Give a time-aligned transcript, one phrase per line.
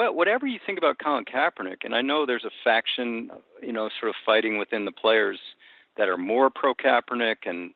[0.00, 3.28] Well, whatever you think about Colin Kaepernick, and I know there's a faction,
[3.62, 5.38] you know, sort of fighting within the players
[5.98, 7.72] that are more pro Kaepernick and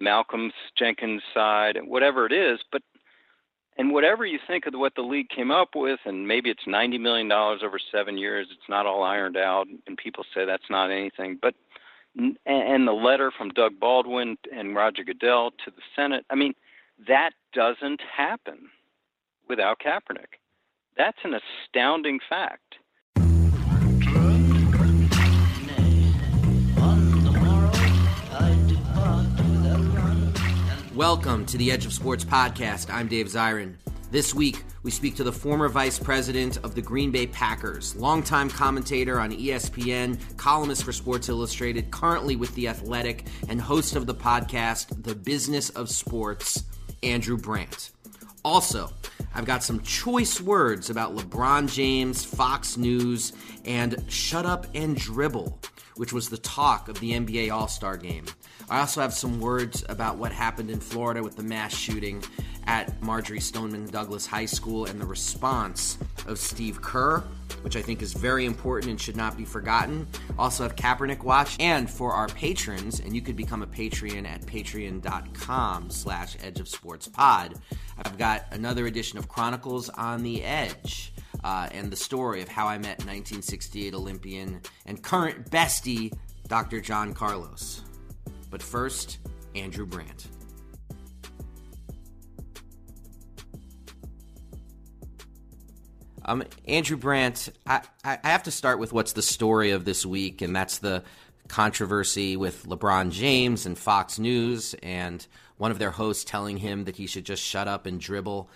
[0.00, 2.82] Malcolm Jenkins' side, and whatever it is, but
[3.78, 6.98] and whatever you think of what the league came up with, and maybe it's ninety
[6.98, 10.90] million dollars over seven years, it's not all ironed out, and people say that's not
[10.90, 11.54] anything, but
[12.16, 16.54] and the letter from Doug Baldwin and Roger Goodell to the Senate, I mean,
[17.06, 18.70] that doesn't happen
[19.48, 20.40] without Kaepernick.
[20.96, 22.60] That's an astounding fact.
[30.94, 32.94] Welcome to the Edge of Sports podcast.
[32.94, 33.74] I'm Dave Zirin.
[34.12, 38.48] This week, we speak to the former vice president of the Green Bay Packers, longtime
[38.48, 44.14] commentator on ESPN, columnist for Sports Illustrated, currently with The Athletic, and host of the
[44.14, 46.62] podcast, The Business of Sports,
[47.02, 47.90] Andrew Brandt.
[48.44, 48.90] Also,
[49.34, 53.32] I've got some choice words about LeBron James, Fox News,
[53.64, 55.58] and Shut Up and Dribble,
[55.96, 58.24] which was the talk of the NBA All Star game.
[58.68, 62.22] I also have some words about what happened in Florida with the mass shooting
[62.66, 67.22] at Marjory Stoneman Douglas High School and the response of Steve Kerr,
[67.60, 70.06] which I think is very important and should not be forgotten.
[70.38, 74.42] Also have Kaepernick Watch, and for our patrons, and you could become a Patreon at
[74.42, 77.54] patreon.com slash edge of sports pod.
[77.98, 81.12] I've got another edition of Chronicles on the Edge.
[81.44, 86.10] Uh, and the story of how I met 1968 Olympian and current bestie,
[86.48, 86.80] Dr.
[86.80, 87.82] John Carlos.
[88.50, 89.18] But first,
[89.54, 90.28] Andrew Brandt.
[96.24, 100.40] Um, Andrew Brandt, I, I have to start with what's the story of this week,
[100.40, 101.04] and that's the
[101.48, 105.26] controversy with LeBron James and Fox News, and
[105.58, 108.48] one of their hosts telling him that he should just shut up and dribble.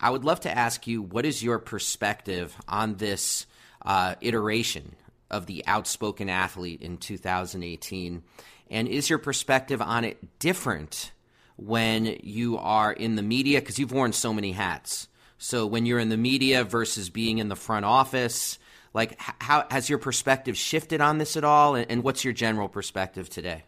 [0.00, 3.46] I would love to ask you, what is your perspective on this
[3.84, 4.94] uh, iteration
[5.30, 8.22] of the outspoken athlete in 2018?
[8.70, 11.12] And is your perspective on it different
[11.56, 13.60] when you are in the media?
[13.60, 15.08] Because you've worn so many hats.
[15.38, 18.58] So when you're in the media versus being in the front office,
[18.92, 21.74] like how has your perspective shifted on this at all?
[21.74, 23.64] And what's your general perspective today?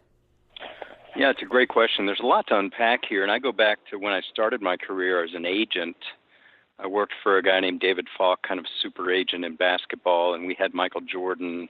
[1.17, 2.07] Yeah, it's a great question.
[2.07, 4.77] There's a lot to unpack here, and I go back to when I started my
[4.77, 5.97] career as an agent.
[6.81, 10.47] I worked for a guy named David Falk, kind of super agent in basketball, and
[10.47, 11.69] we had Michael Jordan.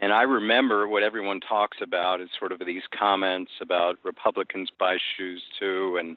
[0.00, 4.96] And I remember what everyone talks about is sort of these comments about Republicans buy
[5.16, 6.16] shoes too, and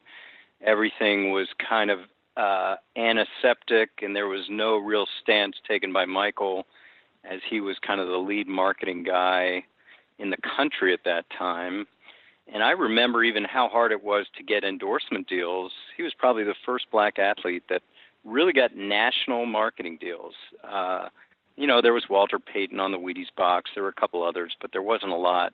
[0.61, 1.99] everything was kind of
[2.37, 6.65] uh, antiseptic, and there was no real stance taken by Michael,
[7.29, 9.63] as he was kind of the lead marketing guy
[10.19, 11.85] in the country at that time.
[12.53, 15.71] And I remember even how hard it was to get endorsement deals.
[15.97, 17.81] He was probably the first black athlete that
[18.25, 20.33] really got national marketing deals.
[20.63, 21.09] Uh,
[21.55, 23.71] you know, there was Walter Payton on the Wheaties box.
[23.73, 25.53] There were a couple others, but there wasn't a lot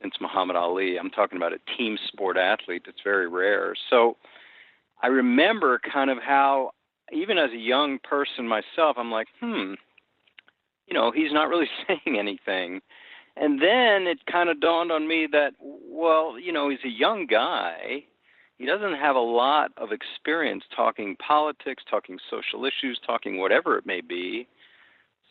[0.00, 0.98] since Muhammad Ali.
[0.98, 3.74] I'm talking about a team sport athlete that's very rare.
[3.88, 4.16] So
[5.02, 6.72] I remember kind of how,
[7.12, 9.74] even as a young person myself, I'm like, hmm,
[10.86, 12.80] you know, he's not really saying anything.
[13.36, 17.26] And then it kind of dawned on me that, well, you know, he's a young
[17.26, 18.04] guy.
[18.62, 23.84] He doesn't have a lot of experience talking politics, talking social issues, talking whatever it
[23.84, 24.46] may be.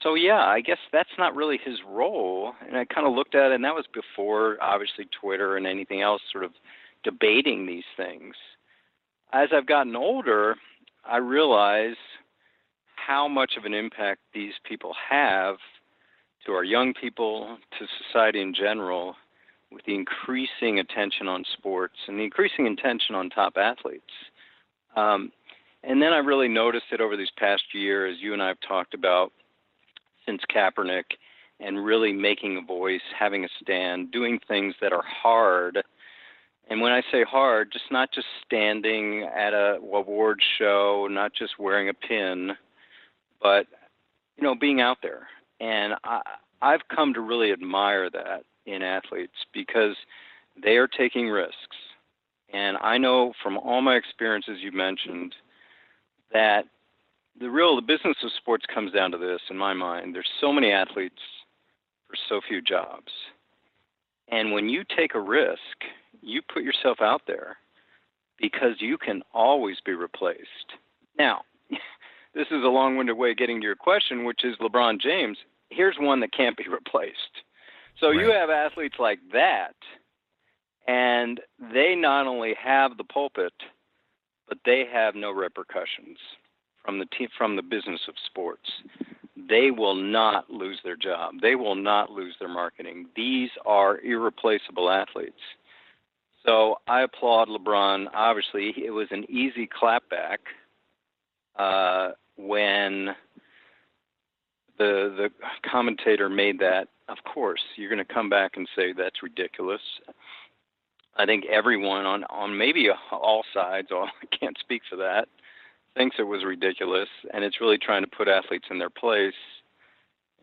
[0.04, 2.54] So, yeah, I guess that's not really his role.
[2.68, 6.02] And I kind of looked at it, and that was before, obviously, Twitter and anything
[6.02, 6.52] else sort of
[7.04, 8.36] debating these things
[9.34, 10.56] as I've gotten older,
[11.06, 11.96] I realize
[12.96, 15.56] how much of an impact these people have
[16.46, 19.16] to our young people, to society in general,
[19.72, 24.14] with the increasing attention on sports and the increasing attention on top athletes.
[24.96, 25.32] Um,
[25.84, 28.94] And then I really noticed it over these past years, you and I have talked
[28.94, 29.32] about
[30.26, 31.18] since Kaepernick,
[31.60, 35.82] and really making a voice, having a stand, doing things that are hard.
[36.70, 41.60] And when I say hard, just not just standing at a award show, not just
[41.60, 42.52] wearing a pin,
[43.42, 43.66] but
[44.38, 45.28] you know, being out there.
[45.60, 46.22] And I,
[46.62, 49.96] I've come to really admire that in athletes because
[50.62, 51.78] they are taking risks.
[52.54, 55.36] And I know from all my experiences you mentioned
[56.34, 56.66] that
[57.40, 60.14] the real the business of sports comes down to this in my mind.
[60.14, 61.20] There's so many athletes
[62.08, 63.12] for so few jobs.
[64.30, 65.60] And when you take a risk,
[66.22, 67.58] you put yourself out there
[68.40, 70.76] because you can always be replaced.
[71.18, 71.42] Now,
[72.34, 75.38] this is a long winded way of getting to your question, which is LeBron James.
[75.70, 77.44] Here's one that can't be replaced.
[78.02, 78.20] So right.
[78.20, 79.76] you have athletes like that,
[80.88, 81.40] and
[81.74, 83.54] they not only have the pulpit,
[84.50, 86.18] but they have no repercussions
[86.84, 88.70] from the team, from the business of sports.
[89.48, 91.36] They will not lose their job.
[91.42, 93.06] They will not lose their marketing.
[93.16, 95.40] These are irreplaceable athletes.
[96.46, 98.08] So I applaud LeBron.
[98.14, 100.38] Obviously, it was an easy clapback
[101.58, 103.10] uh, when
[104.82, 106.88] the the commentator made that.
[107.08, 109.82] Of course, you're going to come back and say that's ridiculous.
[111.18, 114.08] I think everyone on on maybe all sides, I
[114.38, 115.28] can't speak for that,
[115.96, 119.34] thinks it was ridiculous, and it's really trying to put athletes in their place.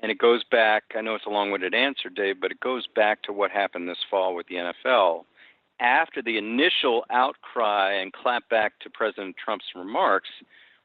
[0.00, 2.86] And it goes back, I know it's a long winded answer, Dave, but it goes
[2.94, 5.24] back to what happened this fall with the NFL.
[5.80, 10.28] After the initial outcry and clapback to President Trump's remarks,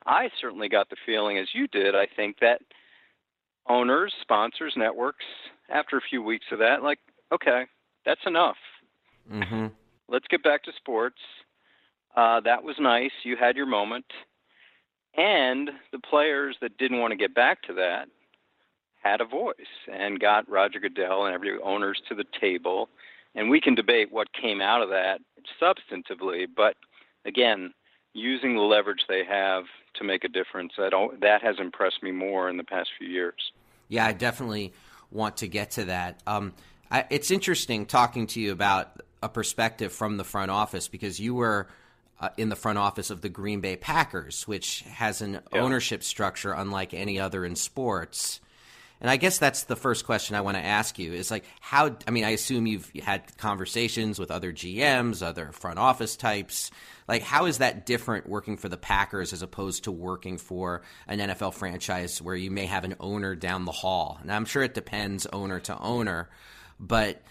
[0.08, 2.62] I certainly got the feeling, as you did, I think, that
[3.70, 5.26] owners, sponsors, networks,
[5.70, 7.00] after a few weeks of that, like,
[7.32, 7.64] okay,
[8.06, 8.58] that's enough.
[9.32, 9.68] Mm-hmm.
[10.08, 11.20] Let's get back to sports.
[12.16, 13.12] Uh, that was nice.
[13.24, 14.06] You had your moment.
[15.16, 18.08] And the players that didn't want to get back to that
[19.02, 19.54] had a voice
[19.92, 22.90] and got Roger Goodell and every owners to the table.
[23.36, 25.20] And we can debate what came out of that
[25.62, 26.76] substantively, but
[27.26, 27.74] again,
[28.14, 29.66] using the leverage they have
[29.96, 33.52] to make a difference, that that has impressed me more in the past few years.
[33.90, 34.74] Yeah, I definitely
[35.12, 36.22] want to get to that.
[36.26, 36.54] Um,
[36.90, 41.36] I, it's interesting talking to you about a perspective from the front office because you
[41.36, 41.68] were
[42.20, 45.62] uh, in the front office of the Green Bay Packers, which has an yeah.
[45.62, 48.40] ownership structure unlike any other in sports.
[49.04, 51.94] And I guess that's the first question I want to ask you is like how
[52.08, 56.72] I mean I assume you've had conversations with other GMs, other front office types.
[57.06, 61.20] Like how is that different working for the Packers as opposed to working for an
[61.20, 64.20] NFL franchise where you may have an owner down the hall?
[64.22, 66.30] And I'm sure it depends owner to owner,
[66.80, 67.22] but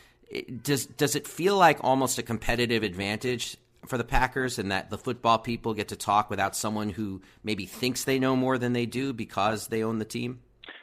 [0.63, 4.99] does does it feel like almost a competitive advantage for the Packers and that the
[4.99, 8.85] football people get to talk without someone who maybe thinks they know more than they
[8.85, 10.41] do because they own the team?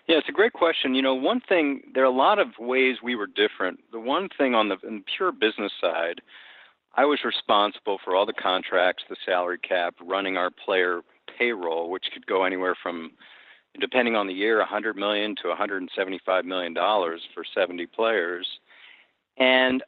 [0.09, 0.95] Yeah, it's a great question.
[0.95, 3.79] You know, one thing there are a lot of ways we were different.
[3.91, 6.19] The one thing on the, the pure business side,
[6.95, 11.01] I was responsible for all the contracts, the salary cap, running our player
[11.37, 13.11] payroll, which could go anywhere from
[13.79, 18.47] depending on the year 100 million to 175 million dollars for 70 players.
[19.37, 19.83] And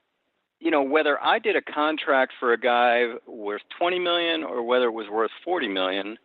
[0.59, 4.85] you know, whether I did a contract for a guy worth 20 million or whether
[4.85, 6.19] it was worth 40 million,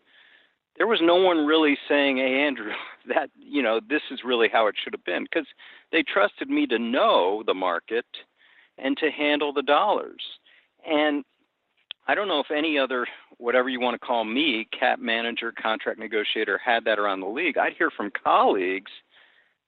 [0.76, 2.72] there was no one really saying, "Hey, Andrew,
[3.08, 5.46] that you know, this is really how it should have been," because
[5.92, 8.06] they trusted me to know the market
[8.78, 10.22] and to handle the dollars.
[10.86, 11.24] And
[12.06, 13.06] I don't know if any other,
[13.38, 17.58] whatever you want to call me, cap manager, contract negotiator, had that around the league.
[17.58, 18.92] I'd hear from colleagues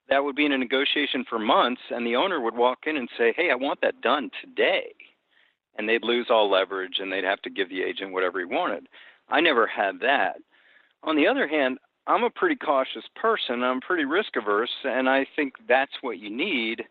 [0.09, 3.09] that would be in a negotiation for months, and the owner would walk in and
[3.17, 4.95] say, "Hey, I want that done today,"
[5.77, 8.89] and they'd lose all leverage, and they'd have to give the agent whatever he wanted.
[9.29, 10.41] I never had that.
[11.03, 13.63] On the other hand, I'm a pretty cautious person.
[13.63, 16.85] I'm pretty risk averse, and I think that's what you need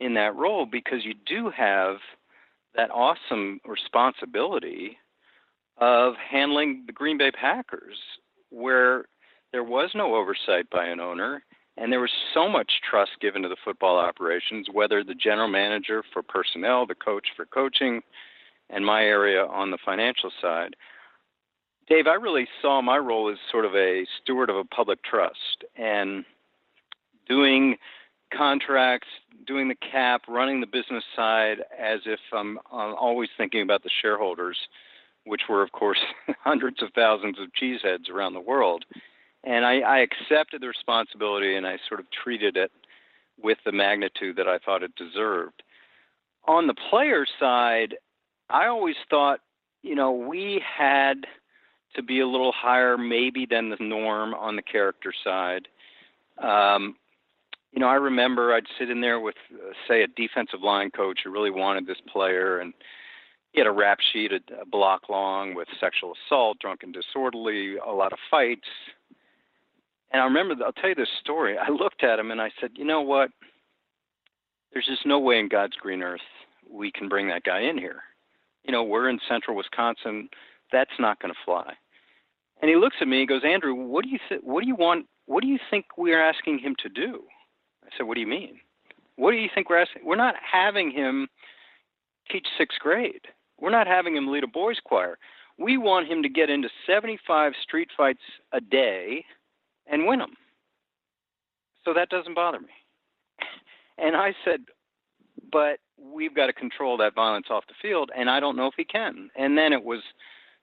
[0.00, 1.96] in that role because you do have
[2.74, 4.98] that awesome responsibility
[5.78, 7.96] of handling the Green Bay Packers,
[8.50, 9.04] where
[9.52, 11.42] there was no oversight by an owner
[11.76, 16.04] and there was so much trust given to the football operations, whether the general manager
[16.12, 18.00] for personnel, the coach for coaching,
[18.70, 20.76] and my area on the financial side.
[21.88, 25.64] Dave, I really saw my role as sort of a steward of a public trust
[25.76, 26.24] and
[27.28, 27.76] doing
[28.32, 29.08] contracts,
[29.46, 33.90] doing the cap, running the business side as if I'm, I'm always thinking about the
[34.00, 34.56] shareholders,
[35.24, 36.00] which were, of course,
[36.42, 38.84] hundreds of thousands of cheeseheads around the world
[39.44, 42.72] and I, I accepted the responsibility and I sort of treated it
[43.40, 45.62] with the magnitude that I thought it deserved.
[46.46, 47.96] On the player side,
[48.48, 49.40] I always thought,
[49.82, 51.26] you know, we had
[51.94, 55.68] to be a little higher, maybe than the norm on the character side.
[56.38, 56.96] Um,
[57.72, 61.20] you know, I remember I'd sit in there with, uh, say, a defensive line coach
[61.24, 62.72] who really wanted this player, and
[63.52, 67.90] he had a rap sheet a, a block long with sexual assault, drunken disorderly, a
[67.90, 68.68] lot of fights.
[70.12, 71.56] And I remember, I'll tell you this story.
[71.58, 73.30] I looked at him and I said, you know what?
[74.72, 76.20] There's just no way in God's green earth
[76.70, 78.02] we can bring that guy in here.
[78.64, 80.28] You know, we're in central Wisconsin.
[80.72, 81.74] That's not going to fly.
[82.60, 84.74] And he looks at me and goes, Andrew, what do you th- what do you
[84.76, 85.06] want?
[85.26, 87.24] What do you think we're asking him to do?
[87.84, 88.60] I said, What do you mean?
[89.16, 90.02] What do you think we're asking?
[90.04, 91.28] We're not having him
[92.30, 93.26] teach sixth grade.
[93.60, 95.18] We're not having him lead a boys' choir.
[95.58, 99.24] We want him to get into 75 street fights a day
[99.86, 100.34] and win them.
[101.84, 102.68] So that doesn't bother me.
[103.96, 104.58] And I said,
[105.52, 108.74] but we've got to control that violence off the field, and I don't know if
[108.76, 109.30] he can.
[109.36, 110.00] And then it was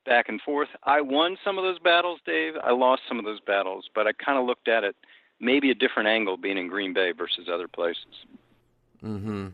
[0.05, 0.69] back and forth.
[0.83, 2.53] I won some of those battles, Dave.
[2.61, 4.95] I lost some of those battles, but I kind of looked at it
[5.39, 8.25] maybe a different angle being in Green Bay versus other places.
[9.01, 9.47] Hmm.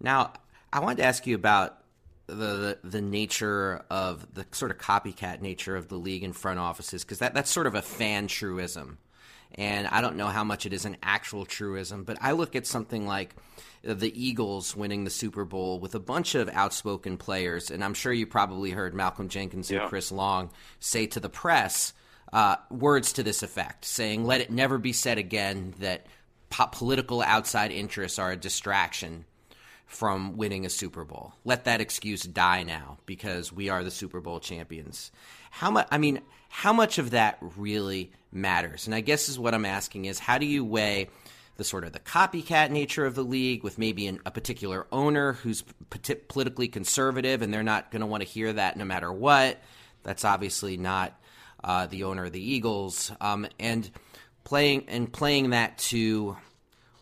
[0.00, 0.32] Now,
[0.72, 1.78] I wanted to ask you about
[2.26, 6.58] the, the, the nature of the sort of copycat nature of the league and front
[6.58, 8.98] offices because that that's sort of a fan truism,
[9.54, 12.66] and I don't know how much it is an actual truism, but I look at
[12.66, 13.34] something like
[13.82, 18.12] the Eagles winning the Super Bowl with a bunch of outspoken players, and I'm sure
[18.12, 21.92] you probably heard Malcolm Jenkins and Chris Long say to the press
[22.32, 26.06] uh, words to this effect, saying, "Let it never be said again that
[26.50, 29.24] po- political outside interests are a distraction."
[29.86, 34.20] From winning a Super Bowl, let that excuse die now because we are the Super
[34.20, 35.10] Bowl champions.
[35.50, 35.88] How much?
[35.90, 38.86] I mean, how much of that really matters?
[38.86, 41.08] And I guess is what I'm asking is, how do you weigh
[41.60, 45.34] the sort of the copycat nature of the league with maybe an, a particular owner
[45.34, 49.12] who's p- politically conservative and they're not going to want to hear that no matter
[49.12, 49.60] what.
[50.02, 51.20] That's obviously not
[51.62, 53.90] uh, the owner of the Eagles, um, and
[54.42, 56.34] playing and playing that to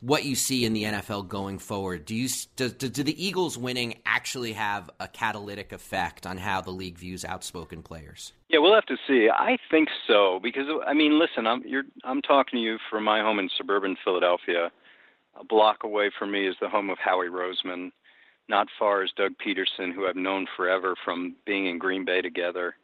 [0.01, 2.05] what you see in the NFL going forward.
[2.05, 6.71] Do you do, do, the Eagles winning actually have a catalytic effect on how the
[6.71, 8.33] league views outspoken players?
[8.49, 9.29] Yeah, we'll have to see.
[9.33, 11.63] I think so because I mean, listen, I'm
[12.05, 14.71] I'm talking to you from my home in suburban Philadelphia.
[15.39, 17.91] A block away from me is the home of Howie Roseman.
[18.49, 22.75] Not far is Doug Pederson, who I've known forever from being in Green Bay together.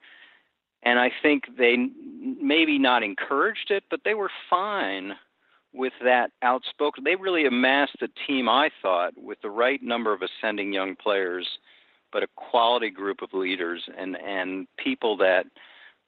[0.83, 1.77] And I think they
[2.41, 5.15] maybe not encouraged it, but they were fine
[5.75, 7.05] with that outspoken.
[7.05, 11.47] They really amassed a team, I thought, with the right number of ascending young players
[12.15, 15.45] but a quality group of leaders and and people that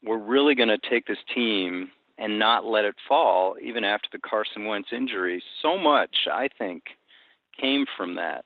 [0.03, 4.19] were really going to take this team and not let it fall even after the
[4.19, 5.43] Carson Wentz injury.
[5.61, 6.85] So much, I think,
[7.61, 8.45] came from that.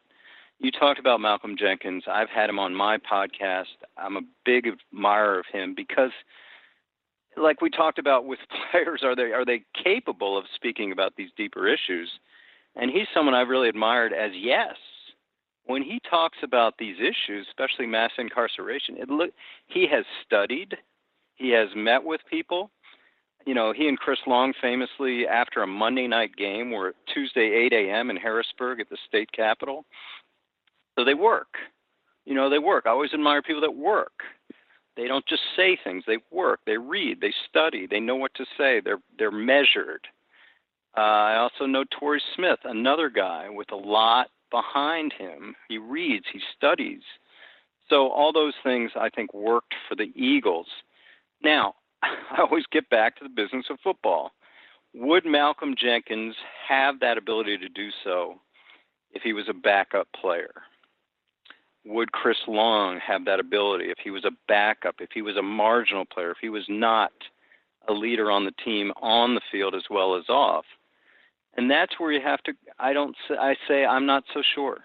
[0.58, 2.04] You talked about Malcolm Jenkins.
[2.10, 3.76] I've had him on my podcast.
[3.96, 6.12] I'm a big admirer of him because
[7.36, 8.38] like we talked about with
[8.70, 12.10] players are they are they capable of speaking about these deeper issues?
[12.76, 14.76] And he's someone I've really admired as yes,
[15.66, 19.30] when he talks about these issues, especially mass incarceration, it look
[19.66, 20.76] he has studied,
[21.34, 22.70] he has met with people.
[23.46, 27.72] You know, he and Chris Long famously, after a Monday night game, were Tuesday 8
[27.72, 28.10] a.m.
[28.10, 29.86] in Harrisburg at the state capitol.
[30.98, 31.54] So they work.
[32.26, 32.84] You know, they work.
[32.86, 34.12] I always admire people that work.
[34.96, 36.04] They don't just say things.
[36.06, 36.60] They work.
[36.66, 37.20] They read.
[37.20, 37.86] They study.
[37.86, 38.80] They know what to say.
[38.80, 40.06] They're they're measured.
[40.96, 45.54] Uh, I also know Torrey Smith, another guy with a lot behind him.
[45.68, 47.02] He reads, he studies.
[47.88, 50.66] So all those things I think worked for the Eagles.
[51.42, 54.32] Now, I always get back to the business of football.
[54.94, 56.34] Would Malcolm Jenkins
[56.68, 58.40] have that ability to do so
[59.12, 60.50] if he was a backup player?
[61.84, 65.42] Would Chris Long have that ability if he was a backup, if he was a
[65.42, 67.12] marginal player, if he was not
[67.88, 70.66] a leader on the team on the field as well as off?
[71.54, 72.52] and that's where you have to.
[72.78, 73.16] I don't.
[73.30, 74.78] I say I'm not so sure.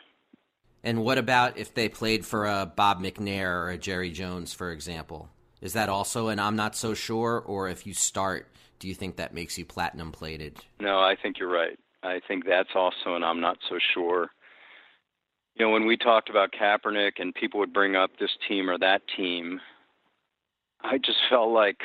[0.83, 4.71] And what about if they played for a Bob McNair or a Jerry Jones, for
[4.71, 5.29] example?
[5.61, 7.39] Is that also an I'm not so sure?
[7.39, 8.47] Or if you start,
[8.79, 10.59] do you think that makes you platinum plated?
[10.79, 11.79] No, I think you're right.
[12.03, 14.29] I think that's also an I'm not so sure.
[15.55, 18.77] You know, when we talked about Kaepernick and people would bring up this team or
[18.79, 19.61] that team,
[20.81, 21.79] I just felt like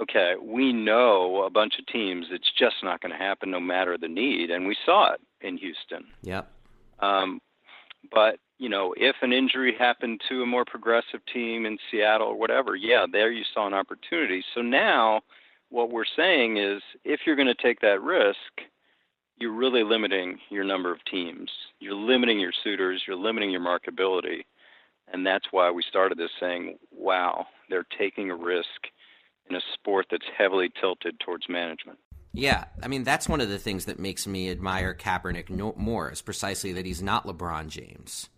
[0.00, 3.98] okay, we know a bunch of teams, it's just not going to happen no matter
[3.98, 4.50] the need.
[4.50, 6.06] And we saw it in Houston.
[6.22, 6.50] Yep.
[7.00, 7.40] Um,
[8.12, 12.38] but, you know, if an injury happened to a more progressive team in Seattle or
[12.38, 14.44] whatever, yeah, there you saw an opportunity.
[14.54, 15.22] So now
[15.70, 18.36] what we're saying is if you're going to take that risk,
[19.38, 21.50] you're really limiting your number of teams.
[21.80, 24.44] You're limiting your suitors, you're limiting your marketability.
[25.12, 28.66] And that's why we started this saying, wow, they're taking a risk
[29.48, 31.98] in a sport that's heavily tilted towards management.
[32.34, 36.10] Yeah, I mean that's one of the things that makes me admire Kaepernick no, more
[36.12, 38.28] is precisely that he's not LeBron James,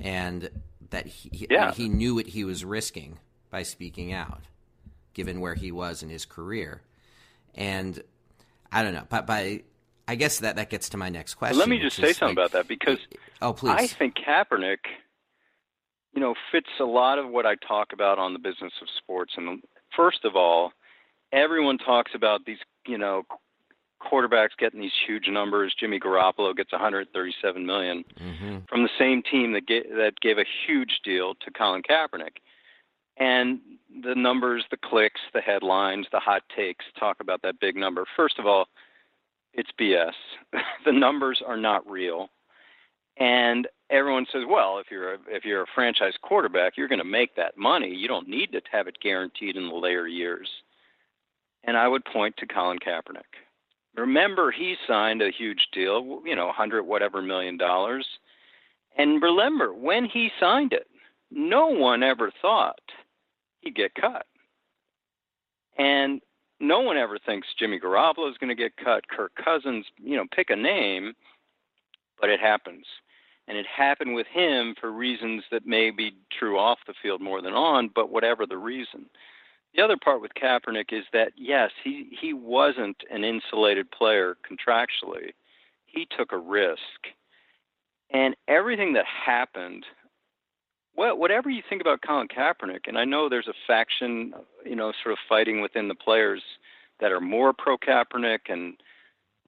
[0.00, 0.50] and
[0.90, 1.72] that he yeah.
[1.72, 3.18] he knew what he was risking
[3.50, 4.44] by speaking out,
[5.12, 6.80] given where he was in his career,
[7.54, 8.02] and
[8.72, 9.62] I don't know, but by
[10.08, 11.58] I guess that that gets to my next question.
[11.58, 12.98] Let me just say something like, about that because
[13.42, 14.78] oh please, I think Kaepernick,
[16.14, 19.34] you know, fits a lot of what I talk about on the business of sports.
[19.36, 19.62] And
[19.96, 20.72] first of all,
[21.32, 23.24] everyone talks about these you know,
[24.02, 25.74] quarterbacks getting these huge numbers.
[25.78, 28.58] Jimmy Garoppolo gets 137 million mm-hmm.
[28.68, 32.38] from the same team that gave, that gave a huge deal to Colin Kaepernick.
[33.18, 33.60] And
[34.02, 38.04] the numbers, the clicks, the headlines, the hot takes talk about that big number.
[38.14, 38.66] First of all,
[39.56, 40.12] it's BS.
[40.84, 42.28] the numbers are not real.
[43.18, 47.04] And everyone says, well, if you're a, if you're a franchise quarterback, you're going to
[47.04, 47.88] make that money.
[47.88, 50.48] You don't need to have it guaranteed in the later years
[51.66, 53.22] and I would point to Colin Kaepernick.
[53.96, 58.06] Remember, he signed a huge deal, you know, 100 whatever million dollars.
[58.96, 60.86] And remember, when he signed it,
[61.30, 62.78] no one ever thought
[63.60, 64.26] he'd get cut.
[65.76, 66.20] And
[66.60, 70.24] no one ever thinks Jimmy Garoppolo is going to get cut, Kirk Cousins, you know,
[70.34, 71.12] pick a name,
[72.20, 72.86] but it happens.
[73.48, 77.40] And it happened with him for reasons that may be true off the field more
[77.40, 79.06] than on, but whatever the reason.
[79.74, 85.32] The other part with Kaepernick is that yes, he he wasn't an insulated player contractually.
[85.84, 86.80] He took a risk,
[88.10, 89.84] and everything that happened.
[90.96, 94.32] Well, whatever you think about Colin Kaepernick, and I know there's a faction,
[94.64, 96.42] you know, sort of fighting within the players
[97.00, 98.74] that are more pro Kaepernick and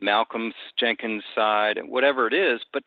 [0.01, 2.83] Malcolm's Jenkins side and whatever it is, but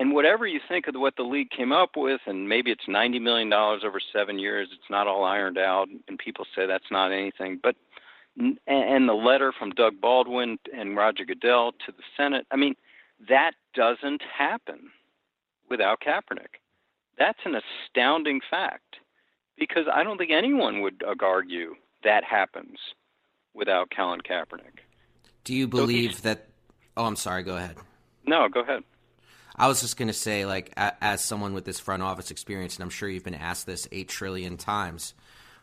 [0.00, 3.18] and whatever you think of what the league came up with, and maybe it's ninety
[3.18, 7.12] million dollars over seven years, it's not all ironed out, and people say that's not
[7.12, 7.58] anything.
[7.62, 7.76] But
[8.38, 12.76] and the letter from Doug Baldwin and Roger Goodell to the Senate, I mean,
[13.28, 14.90] that doesn't happen
[15.68, 16.60] without Kaepernick.
[17.18, 18.96] That's an astounding fact
[19.58, 22.78] because I don't think anyone would uh, argue that happens
[23.54, 24.80] without Colin Kaepernick.
[25.44, 26.48] Do you believe so that?
[26.96, 27.42] Oh, I'm sorry.
[27.42, 27.76] Go ahead.
[28.26, 28.82] No, go ahead.
[29.56, 32.84] I was just going to say, like, as someone with this front office experience, and
[32.84, 35.14] I'm sure you've been asked this eight trillion times,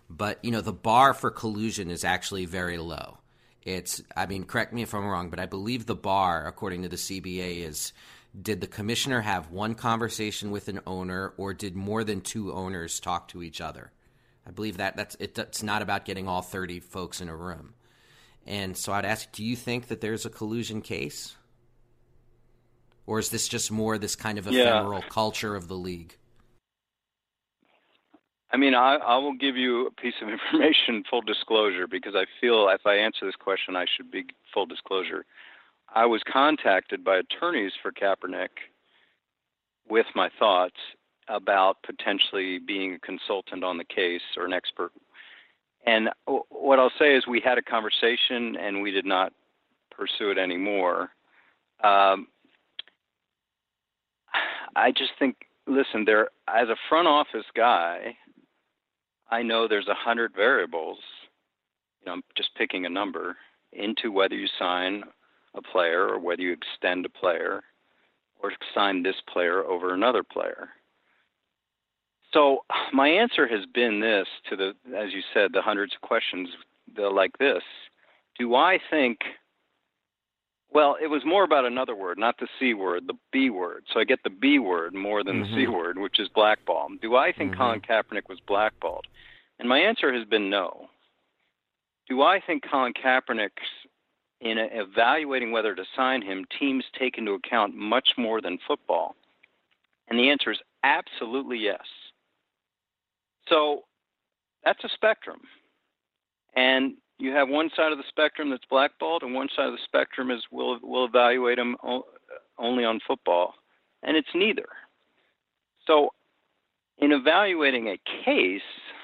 [0.10, 3.20] but you know, the bar for collusion is actually very low.
[3.64, 6.90] It's, I mean, correct me if I'm wrong, but I believe the bar, according to
[6.90, 7.94] the CBA, is
[8.42, 13.00] did the commissioner have one conversation with an owner, or did more than two owners
[13.00, 13.92] talk to each other?
[14.48, 17.74] I believe that that's it, it's not about getting all 30 folks in a room.
[18.46, 21.36] And so I'd ask, do you think that there's a collusion case?
[23.08, 25.10] or is this just more this kind of ephemeral yeah.
[25.10, 26.18] culture of the league?
[28.52, 32.26] I mean, I, I will give you a piece of information, full disclosure, because I
[32.42, 35.26] feel if I answer this question, I should be full disclosure.
[35.94, 38.50] I was contacted by attorneys for Kaepernick
[39.90, 40.76] with my thoughts
[41.28, 44.92] about potentially being a consultant on the case or an expert.
[45.86, 46.10] And
[46.50, 49.34] what I'll say is, we had a conversation and we did not
[49.92, 51.12] pursue it anymore.
[51.84, 52.28] Um,
[54.76, 58.18] I just think, listen, there as a front office guy,
[59.30, 60.98] I know there's a hundred variables.
[62.02, 63.38] You know, I'm just picking a number
[63.72, 65.04] into whether you sign
[65.56, 67.64] a player or whether you extend a player
[68.42, 70.70] or sign this player over another player.
[72.34, 72.60] So
[72.92, 76.50] my answer has been this to the, as you said, the hundreds of questions
[76.98, 77.64] like this.
[78.38, 79.20] Do I think
[80.76, 83.86] well, it was more about another word, not the C word, the B word.
[83.94, 85.56] So I get the B word more than mm-hmm.
[85.56, 85.74] the C mm-hmm.
[85.74, 86.90] word, which is blackball.
[87.02, 87.62] Do I think mm-hmm.
[87.62, 89.06] Colin Kaepernick was blackballed?
[89.58, 90.88] And my answer has been no.
[92.10, 93.70] Do I think Colin Kaepernick's,
[94.42, 99.16] in evaluating whether to sign him, teams take into account much more than football?
[100.08, 101.82] And the answer is absolutely yes.
[103.48, 103.84] So
[104.64, 105.42] that's a spectrum.
[106.56, 109.80] And you have one side of the spectrum that's blackballed, and one side of the
[109.84, 111.78] spectrum is we'll we'll evaluate him
[112.58, 113.56] only on football,
[114.04, 114.68] and it's neither.
[115.88, 116.10] So,
[116.98, 118.62] in evaluating a case,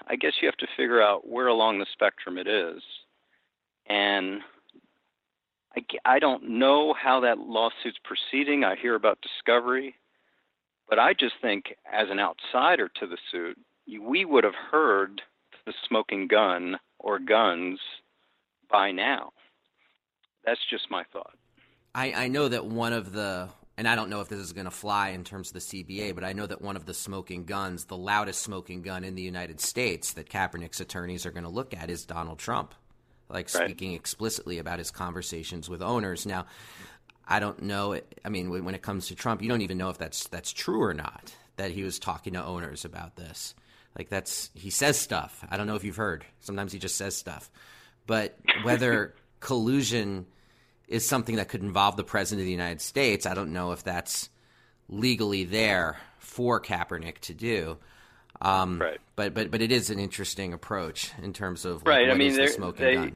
[0.08, 2.82] I guess you have to figure out where along the spectrum it is,
[3.88, 4.42] and
[5.76, 8.64] I, I don't know how that lawsuit's proceeding.
[8.64, 9.96] I hear about discovery,
[10.90, 13.58] but I just think as an outsider to the suit,
[14.02, 15.22] we would have heard
[15.66, 17.80] the smoking gun or guns
[18.70, 19.32] by now.
[20.46, 21.36] That's just my thought.
[21.94, 24.66] I, I know that one of the and I don't know if this is going
[24.66, 27.46] to fly in terms of the CBA, but I know that one of the smoking
[27.46, 31.50] guns, the loudest smoking gun in the United States that Kaepernick's attorneys are going to
[31.50, 32.76] look at is Donald Trump,
[33.32, 33.66] like right.
[33.66, 36.26] speaking explicitly about his conversations with owners.
[36.26, 36.46] Now,
[37.28, 38.00] I don't know.
[38.26, 40.82] I mean, when it comes to Trump, you don't even know if that's that's true
[40.82, 43.54] or not that he was talking to owners about this.
[43.98, 45.44] Like that's he says stuff.
[45.50, 46.26] I don't know if you've heard.
[46.40, 47.50] Sometimes he just says stuff.
[48.08, 50.26] But whether collusion
[50.88, 53.84] is something that could involve the president of the United States, I don't know if
[53.84, 54.30] that's
[54.90, 57.78] legally there for Kaepernick to do.
[58.42, 59.00] Um, right.
[59.16, 62.10] But but but it is an interesting approach in terms of right.
[62.10, 63.14] I mean, the smoking they, gun.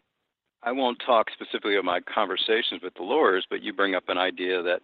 [0.66, 4.18] I won't talk specifically about my conversations with the lawyers, but you bring up an
[4.18, 4.82] idea that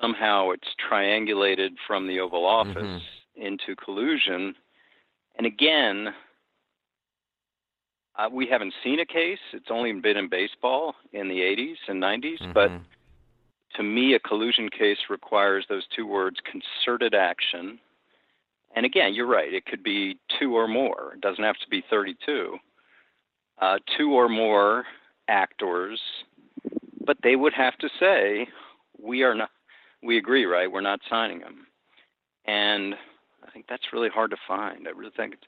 [0.00, 3.42] somehow it's triangulated from the Oval Office mm-hmm.
[3.42, 4.56] into collusion.
[5.36, 6.08] And again,
[8.18, 9.38] uh, we haven't seen a case.
[9.52, 12.42] It's only been in baseball in the 80s and 90s.
[12.42, 12.52] Mm-hmm.
[12.52, 12.72] But
[13.76, 17.78] to me, a collusion case requires those two words concerted action.
[18.74, 19.52] And again, you're right.
[19.54, 21.12] It could be two or more.
[21.14, 22.58] It doesn't have to be 32.
[23.60, 24.84] Uh, two or more
[25.26, 26.00] actors,
[27.04, 28.46] but they would have to say,
[28.98, 29.50] "We are not
[30.02, 30.70] we agree, right?
[30.70, 31.66] We're not signing him.
[32.46, 32.94] And
[33.46, 34.86] I think that's really hard to find.
[34.86, 35.44] I really think it's,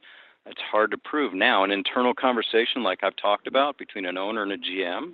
[0.46, 1.34] it's hard to prove.
[1.34, 5.12] Now, an internal conversation like I've talked about between an owner and a GM,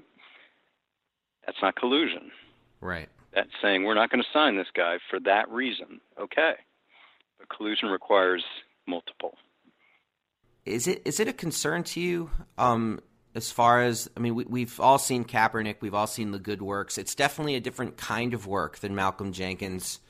[1.45, 2.31] that's not collusion.
[2.81, 3.09] Right.
[3.35, 6.01] That's saying we're not going to sign this guy for that reason.
[6.21, 6.55] Okay.
[7.39, 8.43] But collusion requires
[8.87, 9.35] multiple.
[10.67, 13.01] Is it is it a concern to you um,
[13.37, 16.63] as far as I mean, we, have all seen Kaepernick, we've all seen the good
[16.63, 16.97] works.
[16.97, 20.01] It's definitely a different kind of work than Malcolm Jenkins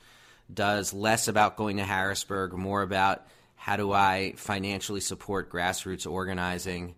[0.51, 0.93] does.
[0.93, 6.95] Less about going to Harrisburg, more about how do I financially support grassroots organizing,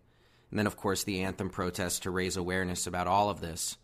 [0.52, 3.78] and then of course the anthem protest to raise awareness about all of this,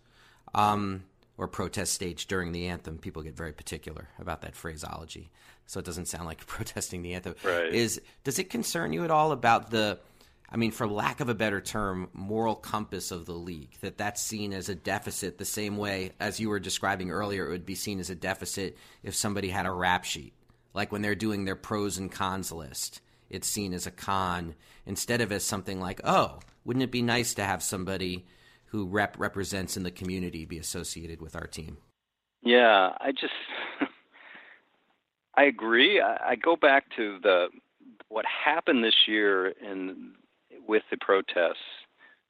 [0.53, 1.03] um,
[1.35, 2.99] or protest stage during the anthem.
[2.99, 5.31] People get very particular about that phraseology,
[5.65, 7.36] so it doesn't sound like protesting the anthem.
[7.43, 7.73] Right.
[7.73, 9.99] Is does it concern you at all about the
[10.49, 14.21] I mean, for lack of a better term, moral compass of the league, that that's
[14.21, 17.75] seen as a deficit the same way as you were describing earlier, it would be
[17.75, 20.34] seen as a deficit if somebody had a rap sheet.
[20.73, 25.21] Like when they're doing their pros and cons list, it's seen as a con instead
[25.21, 28.25] of as something like, oh, wouldn't it be nice to have somebody
[28.67, 31.78] who rep- represents in the community be associated with our team?
[32.43, 33.34] Yeah, I just,
[35.37, 36.01] I agree.
[36.01, 37.47] I, I go back to the
[38.09, 40.13] what happened this year in
[40.67, 41.57] with the protests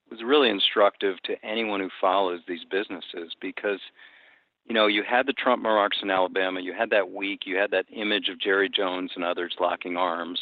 [0.09, 3.79] was really instructive to anyone who follows these businesses because
[4.65, 7.71] you know you had the Trump marks in Alabama, you had that week, you had
[7.71, 10.39] that image of Jerry Jones and others locking arms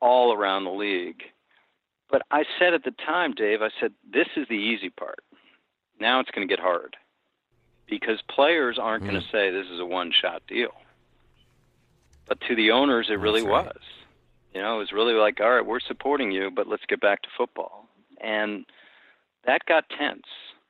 [0.00, 1.22] all around the league.
[2.10, 5.20] But I said at the time, Dave, I said this is the easy part.
[6.00, 6.96] Now it's going to get hard
[7.88, 9.10] because players aren't mm.
[9.10, 10.72] going to say this is a one-shot deal.
[12.26, 13.66] But to the owners, it really right.
[13.66, 13.80] was.
[14.54, 17.22] You know, it was really like, all right, we're supporting you, but let's get back
[17.22, 17.88] to football.
[18.22, 18.64] And
[19.46, 20.22] that got tense.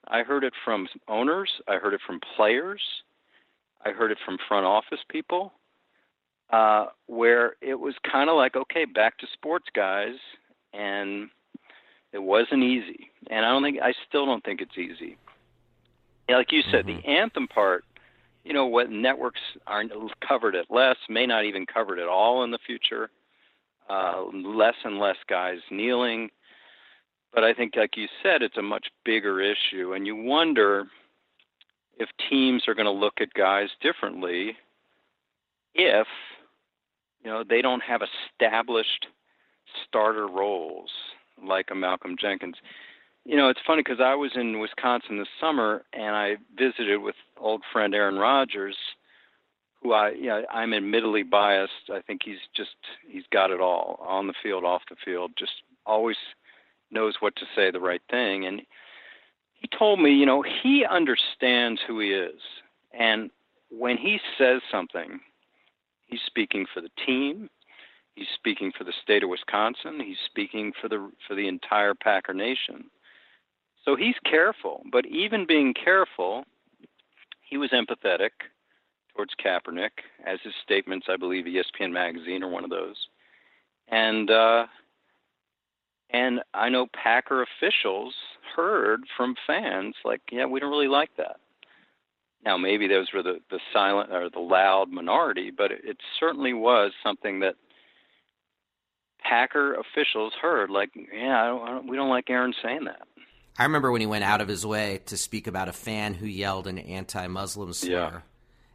[0.09, 2.83] I heard it from owners, I heard it from players,
[3.85, 5.53] I heard it from front office people,
[6.51, 10.17] uh, where it was kind of like, okay, back to sports, guys.
[10.73, 11.31] And
[12.13, 13.11] it wasn't easy.
[13.31, 15.17] And I don't think, I still don't think it's easy.
[16.29, 17.01] Like you said, mm-hmm.
[17.01, 17.85] the anthem part,
[18.45, 19.93] you know, what networks aren't
[20.27, 23.11] covered it less, may not even cover it at all in the future
[23.89, 26.31] uh, less and less guys kneeling.
[27.33, 30.85] But I think, like you said, it's a much bigger issue, and you wonder
[31.99, 34.57] if teams are going to look at guys differently
[35.75, 36.07] if
[37.25, 39.07] you know they don't have established
[39.87, 40.91] starter roles
[41.43, 42.57] like a Malcolm Jenkins.
[43.25, 47.15] You know, it's funny because I was in Wisconsin this summer and I visited with
[47.39, 48.77] old friend Aaron Rodgers
[49.85, 51.91] who I yeah I'm admittedly biased.
[51.93, 52.75] I think he's just
[53.07, 55.33] he's got it all on the field, off the field.
[55.39, 55.53] Just
[55.87, 56.17] always
[56.91, 58.47] knows what to say the right thing.
[58.47, 58.63] And
[59.55, 62.41] he told me, you know, he understands who he is,
[62.99, 63.31] and
[63.71, 65.21] when he says something,
[66.07, 67.51] he's speaking for the team.
[68.15, 70.01] He's speaking for the state of Wisconsin.
[70.01, 72.85] He's speaking for the for the entire Packer Nation.
[73.85, 76.45] So he's careful, but even being careful,
[77.43, 78.31] he was empathetic
[79.15, 79.91] towards Kaepernick,
[80.27, 82.97] as his statements, I believe, ESPN magazine are one of those.
[83.89, 84.67] And uh,
[86.11, 88.15] and I know Packer officials
[88.57, 91.37] heard from fans like, yeah, we don't really like that.
[92.45, 96.55] Now maybe those were the the silent or the loud minority, but it, it certainly
[96.55, 97.57] was something that
[99.23, 100.71] Packer officials heard.
[100.71, 103.07] Like, yeah, I don't, I don't, we don't like Aaron saying that.
[103.59, 106.27] I remember when he went out of his way to speak about a fan who
[106.27, 107.91] yelled an anti-Muslim slur.
[107.91, 108.21] Yeah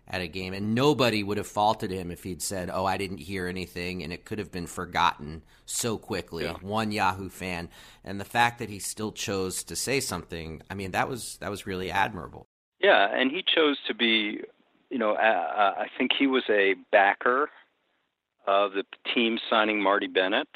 [0.09, 3.19] at a game, and nobody would have faulted him if he'd said, "Oh, I didn't
[3.19, 6.45] hear anything," and it could have been forgotten so quickly.
[6.45, 6.53] Yeah.
[6.61, 7.69] One Yahoo fan,
[8.03, 11.51] and the fact that he still chose to say something, I mean, that was that
[11.51, 12.47] was really admirable.
[12.81, 14.39] Yeah, and he chose to be,
[14.89, 17.49] you know, uh, I think he was a backer
[18.47, 20.47] of the team signing Marty Bennett,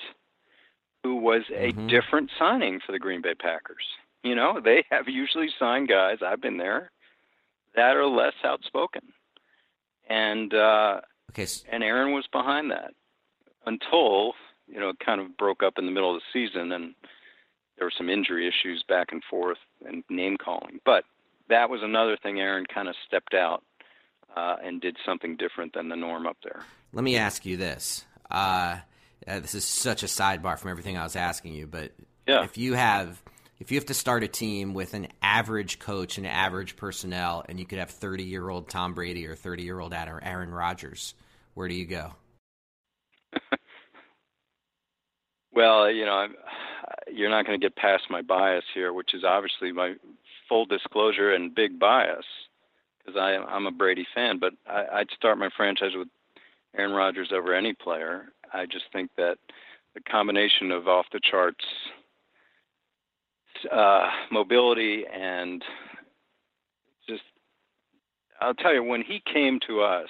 [1.04, 1.88] who was a mm-hmm.
[1.88, 3.86] different signing for the Green Bay Packers.
[4.24, 6.18] You know, they have usually signed guys.
[6.26, 6.92] I've been there
[7.76, 9.02] that are less outspoken
[10.10, 11.48] and uh, okay.
[11.72, 12.94] and Aaron was behind that
[13.66, 14.34] until
[14.68, 16.94] you know it kind of broke up in the middle of the season, and
[17.78, 20.80] there were some injury issues back and forth and name calling.
[20.86, 21.06] But
[21.50, 22.40] that was another thing.
[22.40, 23.64] Aaron kind of stepped out
[24.36, 26.64] uh, and did something different than the norm up there.
[26.92, 28.06] Let me ask you this.
[28.30, 28.78] Uh,
[29.28, 31.92] uh, this is such a sidebar from everything I was asking you, but
[32.28, 32.44] yeah.
[32.44, 33.22] if you have
[33.60, 37.60] if you have to start a team with an average coach and average personnel, and
[37.60, 41.13] you could have 30 year old Tom Brady or 30 year old Aaron Rodgers,
[41.54, 42.13] where do you go?
[45.54, 46.36] well, you know, I'm,
[47.12, 49.96] you're not going to get past my bias here, which is obviously my
[50.50, 52.26] full disclosure and big bias
[53.06, 54.39] because I'm a Brady fan.
[54.39, 56.08] But I, I'd start my franchise with
[56.76, 58.26] Aaron Rodgers over any player.
[58.52, 59.38] I just think that
[59.94, 61.66] the combination of off the charts
[63.71, 65.63] uh, mobility and
[67.08, 67.23] just
[68.39, 70.10] I'll tell you when he came to us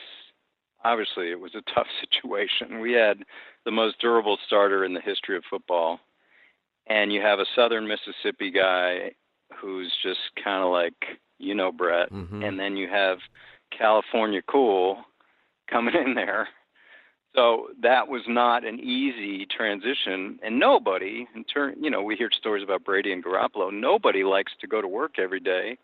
[0.83, 2.79] obviously it was a tough situation.
[2.79, 3.23] We had
[3.65, 5.99] the most durable starter in the history of football.
[6.87, 9.11] And you have a southern Mississippi guy
[9.55, 12.11] who's just kind of like you know Brett.
[12.11, 12.43] Mm-hmm.
[12.43, 13.19] and then you have
[13.77, 14.97] California cool
[15.69, 16.49] coming in there
[17.35, 22.29] so that was not an easy transition, and nobody, in turn, you know, we hear
[22.31, 23.73] stories about Brady and Garoppolo.
[23.73, 25.77] Nobody likes to go to work every day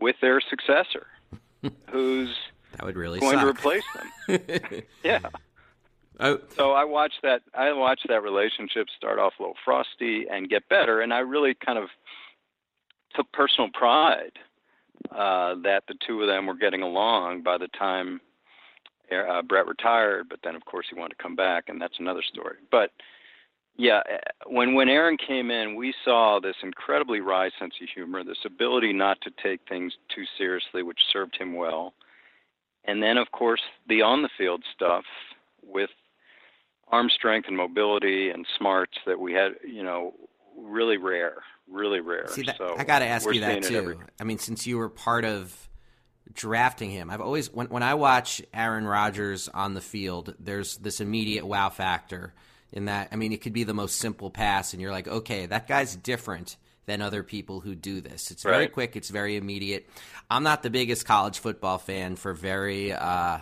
[0.00, 1.06] with their successor,
[1.90, 2.34] who's
[2.76, 3.42] that would really going suck.
[3.42, 4.82] to replace them.
[5.04, 5.20] yeah.
[6.18, 6.38] Oh.
[6.56, 7.42] So I watched that.
[7.54, 11.54] I watched that relationship start off a little frosty and get better, and I really
[11.54, 11.88] kind of
[13.14, 14.32] took personal pride
[15.10, 18.20] uh, that the two of them were getting along by the time
[19.12, 22.22] uh, Brett retired, but then of course he wanted to come back, and that's another
[22.22, 22.56] story.
[22.70, 22.90] But
[23.76, 28.22] yeah, uh, when when Aaron came in, we saw this incredibly wry sense of humor,
[28.24, 31.94] this ability not to take things too seriously, which served him well.
[32.84, 35.04] And then, of course, the on the field stuff
[35.62, 35.90] with
[36.88, 40.12] arm strength and mobility and smarts that we had, you know,
[40.58, 41.36] really rare,
[41.70, 42.26] really rare.
[42.28, 44.00] See, that, so I got to ask you that too.
[44.20, 45.70] I mean, since you were part of
[46.34, 47.10] drafting him.
[47.10, 51.70] I've always when when I watch Aaron Rodgers on the field, there's this immediate wow
[51.70, 52.34] factor
[52.72, 53.08] in that.
[53.12, 55.94] I mean, it could be the most simple pass, and you're like, okay, that guy's
[55.96, 58.30] different than other people who do this.
[58.30, 58.72] It's very right.
[58.72, 58.96] quick.
[58.96, 59.88] It's very immediate.
[60.30, 63.38] I'm not the biggest college football fan for very uh,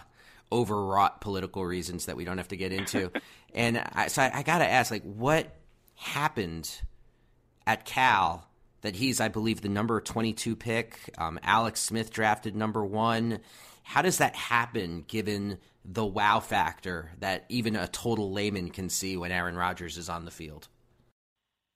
[0.53, 3.11] overwrought political reasons that we don't have to get into.
[3.55, 5.55] and I, so I, I got to ask, like, what
[5.95, 6.71] happened
[7.67, 8.50] at Cal
[8.83, 10.99] that he's, I believe, the number 22 pick.
[11.19, 13.41] Um, Alex Smith drafted number one.
[13.83, 19.17] How does that happen given the wow factor that even a total layman can see
[19.17, 20.69] when Aaron Rodgers is on the field?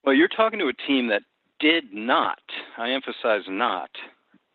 [0.03, 1.23] Well, you're talking to a team that
[1.59, 2.39] did not,
[2.77, 3.89] I emphasize not,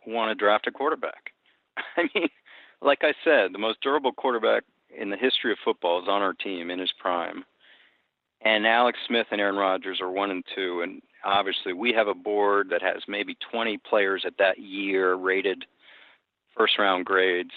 [0.06, 1.32] want to draft a quarterback.
[1.96, 2.28] I mean,
[2.82, 4.64] like I said, the most durable quarterback
[4.96, 7.44] in the history of football is on our team in his prime.
[8.42, 12.14] And Alex Smith and Aaron Rodgers are one and two, and obviously we have a
[12.14, 15.64] board that has maybe 20 players at that year rated
[16.56, 17.54] first round grades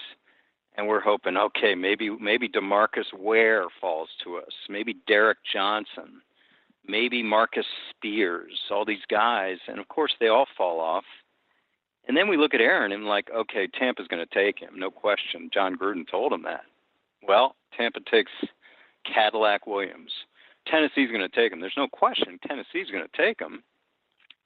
[0.76, 6.21] and we're hoping okay maybe maybe DeMarcus Ware falls to us maybe Derrick Johnson
[6.88, 11.06] maybe Marcus Spears all these guys and of course they all fall off.
[12.06, 14.91] And then we look at Aaron and like okay Tampa's going to take him no
[14.91, 15.49] question.
[15.54, 16.65] Jon Gruden told him that.
[17.28, 18.32] Well Tampa takes
[19.06, 20.12] Cadillac Williams
[20.67, 21.60] Tennessee's going to take him.
[21.60, 23.63] There's no question Tennessee's going to take him.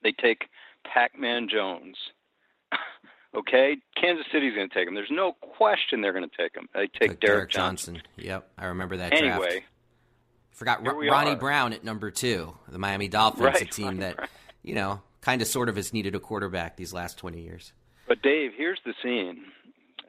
[0.04, 0.48] They take
[0.92, 1.96] Pac-Man Jones.
[3.36, 4.96] okay, Kansas City's going to take him.
[4.96, 6.68] There's no question they're going to take him.
[6.74, 7.96] They take Derrick, Derrick Johnson.
[7.96, 8.12] Johnson.
[8.18, 9.66] Yep, I remember that anyway, draft.
[10.52, 11.36] Forgot Ronnie are.
[11.36, 12.56] Brown at number two.
[12.68, 14.30] The Miami Dolphins, right, a team that
[14.64, 17.74] you know kind of sort of has needed a quarterback these last 20 years.
[18.08, 19.44] But Dave, here's the scene,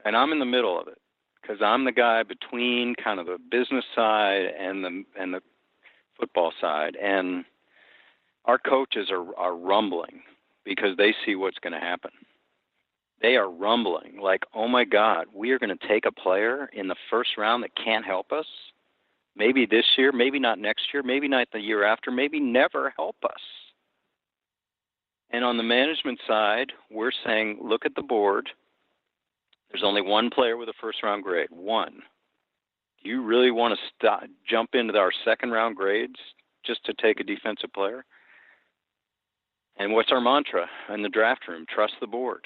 [0.05, 0.99] and I'm in the middle of it
[1.41, 5.41] because I'm the guy between kind of the business side and the and the
[6.19, 7.45] football side, and
[8.45, 10.23] our coaches are are rumbling
[10.65, 12.11] because they see what's going to happen.
[13.21, 16.89] They are rumbling like, "Oh my God, we are going to take a player in
[16.89, 18.47] the first round that can't help us.
[19.35, 23.17] Maybe this year, maybe not next year, maybe not the year after, maybe never help
[23.25, 23.41] us."
[25.31, 28.49] And on the management side, we're saying, "Look at the board.
[29.71, 31.51] There's only one player with a first round grade.
[31.51, 32.03] One.
[33.09, 36.19] You really want to stop, jump into our second round grades
[36.63, 38.05] just to take a defensive player?
[39.79, 41.65] And what's our mantra in the draft room?
[41.75, 42.45] Trust the board.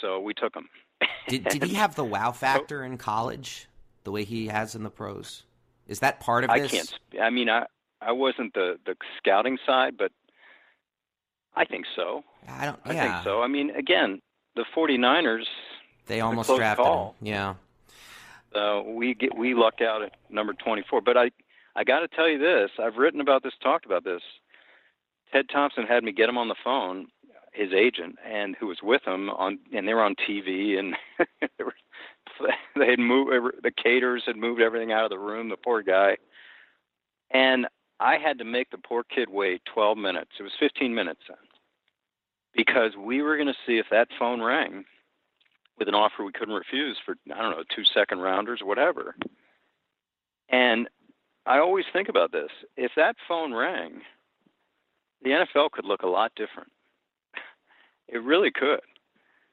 [0.00, 0.68] So we took him.
[1.28, 3.68] did, did he have the wow factor in college
[4.02, 5.44] the way he has in the pros?
[5.86, 6.72] Is that part of this?
[6.72, 7.22] I can't.
[7.22, 7.66] I mean, I
[8.00, 10.10] I wasn't the the scouting side, but
[11.54, 12.24] I think so.
[12.48, 12.80] I don't.
[12.84, 13.40] I think so.
[13.40, 14.20] I mean, again,
[14.56, 15.44] the 49ers.
[16.06, 17.14] They almost drafted call.
[17.20, 17.26] him.
[17.28, 17.54] Yeah.
[18.56, 21.00] Uh, we get we lucked out at number 24.
[21.00, 21.30] But I
[21.74, 22.70] I got to tell you this.
[22.82, 24.22] I've written about this, talked about this.
[25.32, 27.08] Ted Thompson had me get him on the phone,
[27.52, 30.96] his agent, and who was with him on, and they were on TV, and
[32.76, 33.32] they had moved.
[33.62, 35.48] The caterers had moved everything out of the room.
[35.48, 36.16] The poor guy.
[37.30, 37.66] And
[37.98, 40.30] I had to make the poor kid wait 12 minutes.
[40.38, 41.38] It was 15 minutes then.
[42.54, 44.84] Because we were going to see if that phone rang
[45.78, 49.14] with an offer we couldn't refuse for, I don't know, two second rounders or whatever.
[50.48, 50.88] And
[51.44, 52.50] I always think about this.
[52.76, 54.00] If that phone rang,
[55.22, 56.70] the NFL could look a lot different.
[58.08, 58.82] It really could.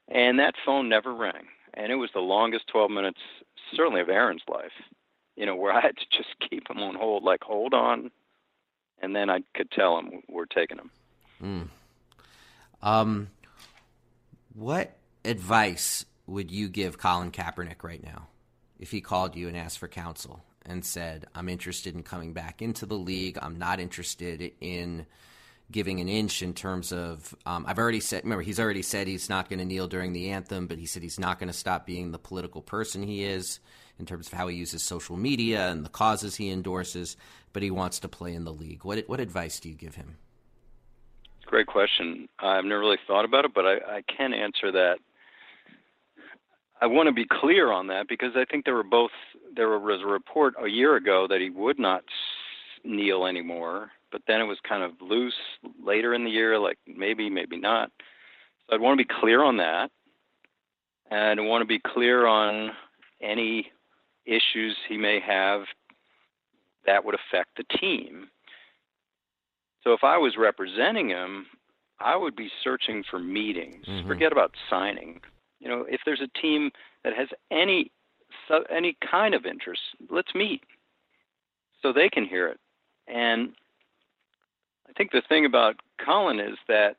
[0.08, 1.48] And that phone never rang.
[1.74, 3.18] And it was the longest 12 minutes,
[3.76, 4.74] certainly, of Aaron's life,
[5.36, 8.12] you know, where I had to just keep him on hold, like, hold on,
[9.02, 10.92] and then I could tell him we're taking him.
[11.42, 11.68] Mm.
[12.88, 13.30] Um,
[14.54, 18.28] what advice would you give Colin Kaepernick right now
[18.80, 22.62] if he called you and asked for counsel and said, "I'm interested in coming back
[22.62, 23.38] into the league.
[23.42, 25.06] I'm not interested in."
[25.72, 29.30] giving an inch in terms of um, I've already said remember he's already said he's
[29.30, 31.86] not going to kneel during the anthem but he said he's not going to stop
[31.86, 33.60] being the political person he is
[33.98, 37.16] in terms of how he uses social media and the causes he endorses
[37.54, 38.84] but he wants to play in the league.
[38.84, 40.18] What what advice do you give him?
[41.46, 42.28] Great question.
[42.40, 44.98] I've never really thought about it, but I, I can answer that.
[46.84, 49.12] I want to be clear on that because I think there were both
[49.56, 52.04] there was a report a year ago that he would not
[52.84, 55.34] kneel anymore, but then it was kind of loose
[55.82, 57.90] later in the year, like maybe, maybe not.
[58.68, 59.92] So I'd want to be clear on that,
[61.10, 62.72] and I want to be clear on
[63.22, 63.72] any
[64.26, 65.62] issues he may have
[66.86, 68.28] that would affect the team.
[69.86, 71.46] So if I was representing him,
[72.02, 73.86] I would be searching for meetings.
[73.88, 74.08] Mm-hmm.
[74.10, 75.22] Forget about signing.
[75.64, 76.72] You know, if there's a team
[77.04, 77.92] that has any
[78.70, 80.64] any kind of interest, let's meet
[81.82, 82.60] so they can hear it.
[83.08, 83.54] And
[84.90, 86.98] I think the thing about Colin is that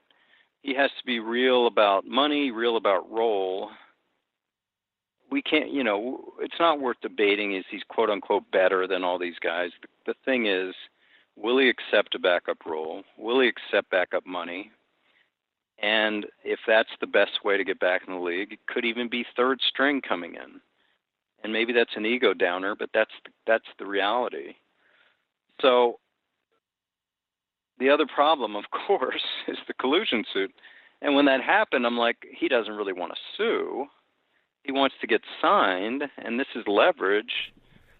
[0.62, 3.70] he has to be real about money, real about role,
[5.30, 9.18] we can't, you know, it's not worth debating is he's quote unquote better than all
[9.18, 9.70] these guys.
[9.82, 10.74] The, the thing is,
[11.36, 13.02] will he accept a backup role?
[13.18, 14.70] Will he accept backup money?
[15.82, 19.08] And if that's the best way to get back in the league, it could even
[19.08, 20.60] be third string coming in.
[21.42, 23.10] And maybe that's an ego downer, but that's
[23.46, 24.54] that's the reality.
[25.60, 25.98] So
[27.78, 30.52] the other problem, of course, is the collusion suit.
[31.02, 33.88] And when that happened, I'm like, he doesn't really want to sue
[34.64, 37.52] he wants to get signed, and this is leverage.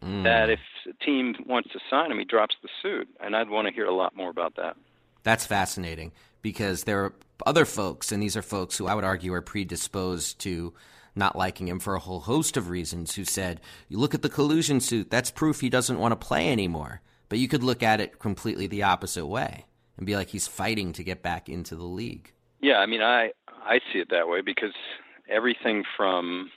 [0.03, 0.25] Mm.
[0.25, 3.69] That if a team wants to sign him, he drops the suit, and I'd want
[3.69, 4.77] to hear a lot more about that.
[5.23, 6.13] That's fascinating
[6.45, 7.15] because there are
[7.47, 10.75] other folks, and these are folks who I would argue are predisposed to
[11.17, 13.17] not liking him for a whole host of reasons.
[13.17, 16.53] Who said, "You look at the collusion suit; that's proof he doesn't want to play
[16.53, 19.65] anymore." But you could look at it completely the opposite way
[19.97, 22.33] and be like, he's fighting to get back into the league.
[22.61, 24.75] Yeah, I mean, I I see it that way because
[25.29, 26.51] everything from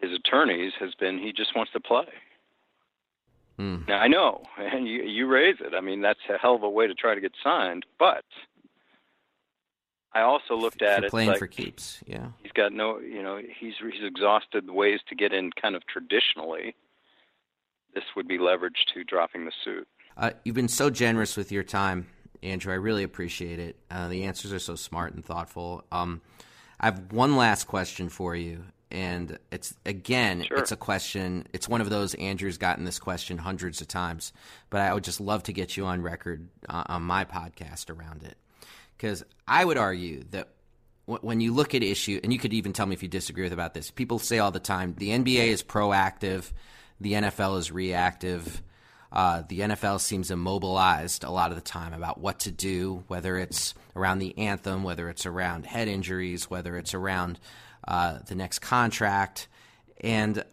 [0.00, 2.06] his attorneys has been he just wants to play.
[3.58, 3.88] Mm.
[3.88, 5.74] Now I know, and you you raise it.
[5.74, 7.84] I mean, that's a hell of a way to try to get signed.
[7.98, 8.24] But
[10.12, 11.98] I also looked at it playing like for keeps.
[12.06, 15.74] Yeah, he's got no, you know, he's he's exhausted the ways to get in kind
[15.74, 16.74] of traditionally.
[17.94, 19.88] This would be leverage to dropping the suit.
[20.16, 22.06] Uh, you've been so generous with your time,
[22.42, 22.72] Andrew.
[22.72, 23.76] I really appreciate it.
[23.90, 25.84] Uh, the answers are so smart and thoughtful.
[25.90, 26.20] Um,
[26.80, 30.58] I have one last question for you, and it's again, sure.
[30.58, 31.46] it's a question.
[31.52, 34.32] It's one of those Andrew's gotten this question hundreds of times,
[34.70, 38.22] but I would just love to get you on record uh, on my podcast around
[38.22, 38.36] it,
[38.96, 40.48] because I would argue that
[41.06, 43.44] w- when you look at issue, and you could even tell me if you disagree
[43.44, 43.90] with about this.
[43.90, 46.52] People say all the time the NBA is proactive,
[47.00, 48.62] the NFL is reactive.
[49.10, 53.38] Uh, the NFL seems immobilized a lot of the time about what to do, whether
[53.38, 57.38] it's around the anthem, whether it's around head injuries, whether it's around
[57.88, 59.48] uh, the next contract.
[60.00, 60.44] And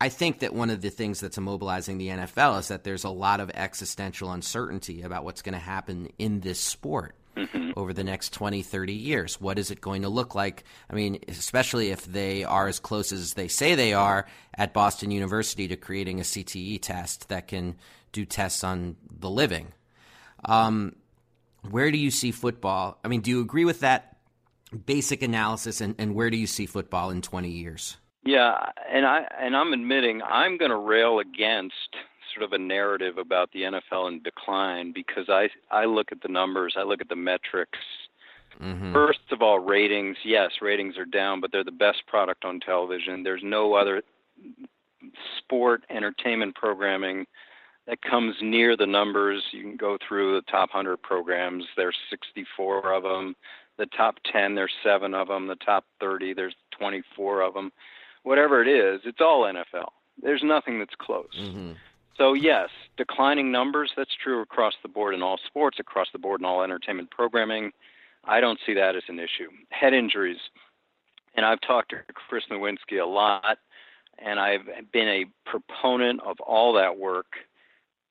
[0.00, 3.10] I think that one of the things that's immobilizing the NFL is that there's a
[3.10, 7.14] lot of existential uncertainty about what's going to happen in this sport.
[7.36, 7.72] mm-hmm.
[7.76, 9.40] over the next 20, 30 years?
[9.40, 10.64] What is it going to look like?
[10.90, 15.10] I mean, especially if they are as close as they say they are at Boston
[15.10, 17.76] University to creating a CTE test that can
[18.12, 19.68] do tests on the living.
[20.44, 20.96] Um,
[21.70, 22.98] where do you see football?
[23.04, 24.15] I mean, do you agree with that
[24.76, 27.96] basic analysis, and, and where do you see football in 20 years?
[28.24, 28.56] Yeah,
[28.92, 31.94] and I and I'm admitting I'm going to rail against
[32.34, 36.28] sort of a narrative about the NFL in decline because I I look at the
[36.28, 37.78] numbers, I look at the metrics.
[38.60, 38.92] Mm-hmm.
[38.92, 40.16] First of all, ratings.
[40.24, 43.22] Yes, ratings are down, but they're the best product on television.
[43.22, 44.02] There's no other
[45.38, 47.26] sport entertainment programming
[47.86, 49.42] that comes near the numbers.
[49.52, 51.64] You can go through the top 100 programs.
[51.76, 53.36] There's 64 of them.
[53.78, 55.48] The top 10, there's seven of them.
[55.48, 57.72] The top 30, there's 24 of them.
[58.22, 59.88] Whatever it is, it's all NFL.
[60.20, 61.34] There's nothing that's close.
[61.38, 61.72] Mm-hmm.
[62.16, 63.90] So yes, declining numbers.
[63.96, 67.72] That's true across the board in all sports, across the board in all entertainment programming.
[68.24, 69.50] I don't see that as an issue.
[69.70, 70.38] Head injuries,
[71.34, 73.58] and I've talked to Chris Nowinski a lot,
[74.18, 74.62] and I've
[74.92, 77.26] been a proponent of all that work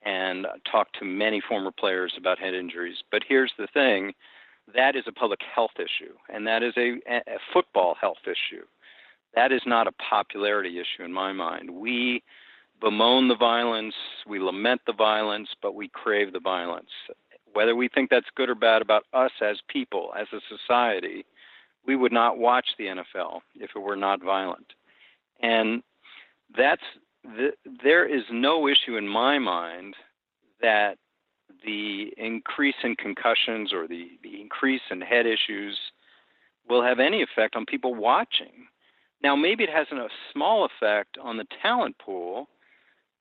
[0.04, 2.98] and talked to many former players about head injuries.
[3.12, 4.14] But here's the thing
[4.74, 8.64] that is a public health issue, and that is a, a football health issue.
[9.36, 11.70] That is not a popularity issue in my mind.
[11.70, 12.24] We
[12.82, 13.96] bemoan the violence,
[14.28, 16.90] we lament the violence, but we crave the violence.
[17.54, 21.26] Whether we think that's good or bad about us as people, as a society,
[21.86, 24.74] we would not watch the NFL if it were not violent.
[25.42, 25.84] And
[26.58, 26.82] that's
[27.24, 27.52] the,
[27.84, 29.96] there is no issue in my mind
[30.62, 30.98] that
[31.64, 35.78] the increase in concussions or the, the increase in head issues
[36.68, 38.68] will have any effect on people watching.
[39.24, 42.48] Now, maybe it has a small effect on the talent pool,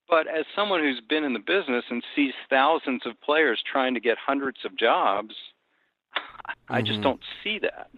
[0.09, 3.99] but as someone who's been in the business and sees thousands of players trying to
[3.99, 5.33] get hundreds of jobs,
[6.69, 6.85] I mm-hmm.
[6.85, 7.89] just don't see that.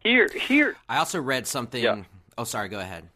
[0.00, 0.76] Here, here.
[0.88, 1.82] I also read something.
[1.82, 2.02] Yeah.
[2.38, 2.68] Oh, sorry.
[2.68, 3.08] Go ahead.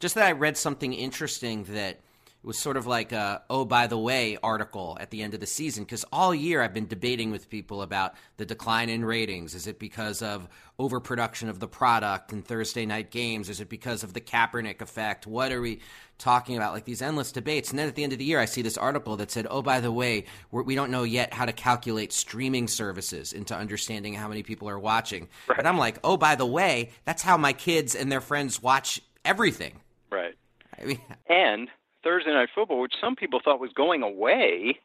[0.00, 2.00] Just that I read something interesting that
[2.42, 5.40] it was sort of like a oh by the way article at the end of
[5.40, 9.54] the season because all year I've been debating with people about the decline in ratings.
[9.54, 13.48] Is it because of overproduction of the product in Thursday night games?
[13.48, 15.26] Is it because of the Kaepernick effect?
[15.26, 15.80] What are we
[16.16, 16.74] talking about?
[16.74, 17.70] Like these endless debates.
[17.70, 19.60] And then at the end of the year, I see this article that said, oh
[19.60, 23.56] by the way, we're, we do not know yet how to calculate streaming services into
[23.56, 25.28] understanding how many people are watching.
[25.48, 25.58] Right.
[25.58, 29.00] And I'm like, oh by the way, that's how my kids and their friends watch
[29.24, 29.80] everything.
[30.10, 30.36] Right.
[30.80, 31.68] I mean, and
[32.02, 34.78] Thursday Night Football, which some people thought was going away,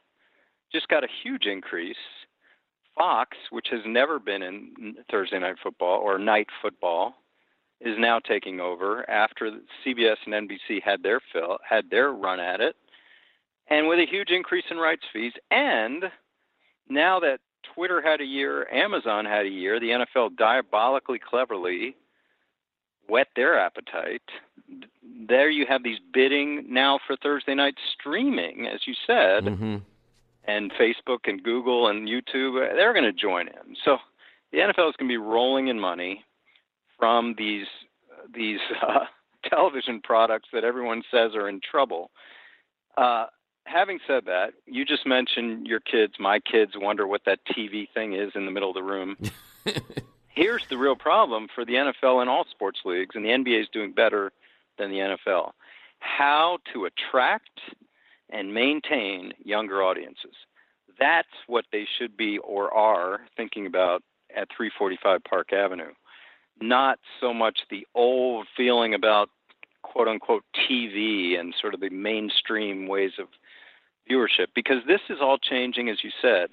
[0.71, 1.95] just got a huge increase.
[2.97, 7.15] Fox, which has never been in Thursday Night Football or night football,
[7.81, 9.51] is now taking over after
[9.85, 12.75] CBS and NBC had their fill, had their run at it,
[13.67, 15.33] and with a huge increase in rights fees.
[15.51, 16.05] And
[16.87, 17.39] now that
[17.73, 21.95] Twitter had a year, Amazon had a year, the NFL diabolically cleverly
[23.07, 24.21] whet their appetite.
[25.27, 29.77] There you have these bidding now for Thursday night streaming, as you said, mm-hmm.
[30.45, 33.75] and Facebook and Google and YouTube, they're going to join in.
[33.83, 33.97] So
[34.51, 36.23] the NFL is going to be rolling in money
[36.97, 37.67] from these
[38.33, 39.05] these uh,
[39.49, 42.11] television products that everyone says are in trouble.
[42.97, 43.25] Uh,
[43.65, 46.13] having said that, you just mentioned your kids.
[46.19, 49.17] My kids wonder what that TV thing is in the middle of the room.
[50.33, 53.67] here's the real problem for the NFL and all sports leagues, and the NBA is
[53.71, 54.31] doing better
[54.77, 55.51] than the NFL.
[55.99, 57.59] How to attract
[58.29, 60.35] and maintain younger audiences.
[60.99, 64.03] That's what they should be or are thinking about
[64.35, 65.93] at 345 Park Avenue.
[66.61, 69.29] Not so much the old feeling about
[69.81, 73.27] quote unquote TV and sort of the mainstream ways of
[74.09, 76.49] viewership, because this is all changing, as you said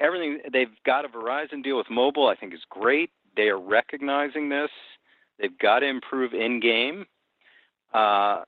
[0.00, 2.28] everything they've got a Verizon deal with mobile.
[2.28, 3.10] I think is great.
[3.36, 4.70] They are recognizing this.
[5.38, 7.06] They've got to improve in game.
[7.94, 8.42] Uh,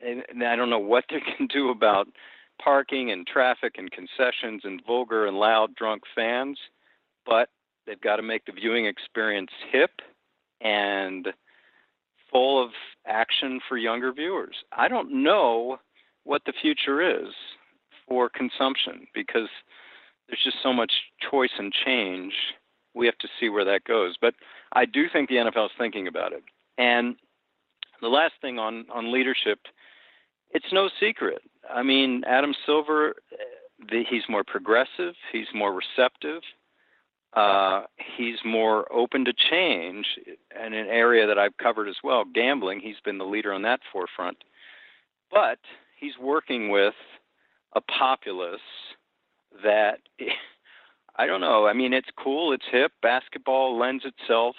[0.00, 2.08] and, and I don't know what they can do about
[2.62, 6.58] parking and traffic and concessions and vulgar and loud drunk fans,
[7.26, 7.48] but
[7.86, 9.90] they've got to make the viewing experience hip
[10.60, 11.28] and
[12.30, 12.70] full of
[13.06, 14.56] action for younger viewers.
[14.72, 15.78] I don't know
[16.24, 17.32] what the future is
[18.08, 19.48] for consumption because
[20.28, 20.92] there's just so much
[21.30, 22.32] choice and change.
[22.94, 24.16] We have to see where that goes.
[24.20, 24.34] But
[24.72, 26.44] I do think the NFL is thinking about it.
[26.78, 27.16] And
[28.00, 29.60] the last thing on on leadership,
[30.50, 31.42] it's no secret.
[31.72, 33.14] I mean, Adam Silver,
[33.90, 35.14] the, he's more progressive.
[35.32, 36.42] He's more receptive.
[37.34, 37.82] Uh,
[38.16, 42.78] he's more open to change in an area that I've covered as well, gambling.
[42.80, 44.38] He's been the leader on that forefront.
[45.32, 45.58] But
[45.98, 46.94] he's working with
[47.74, 48.60] a populace
[49.62, 50.00] that
[51.16, 51.66] I don't know.
[51.66, 52.52] I mean, it's cool.
[52.52, 52.92] It's hip.
[53.00, 54.56] Basketball lends itself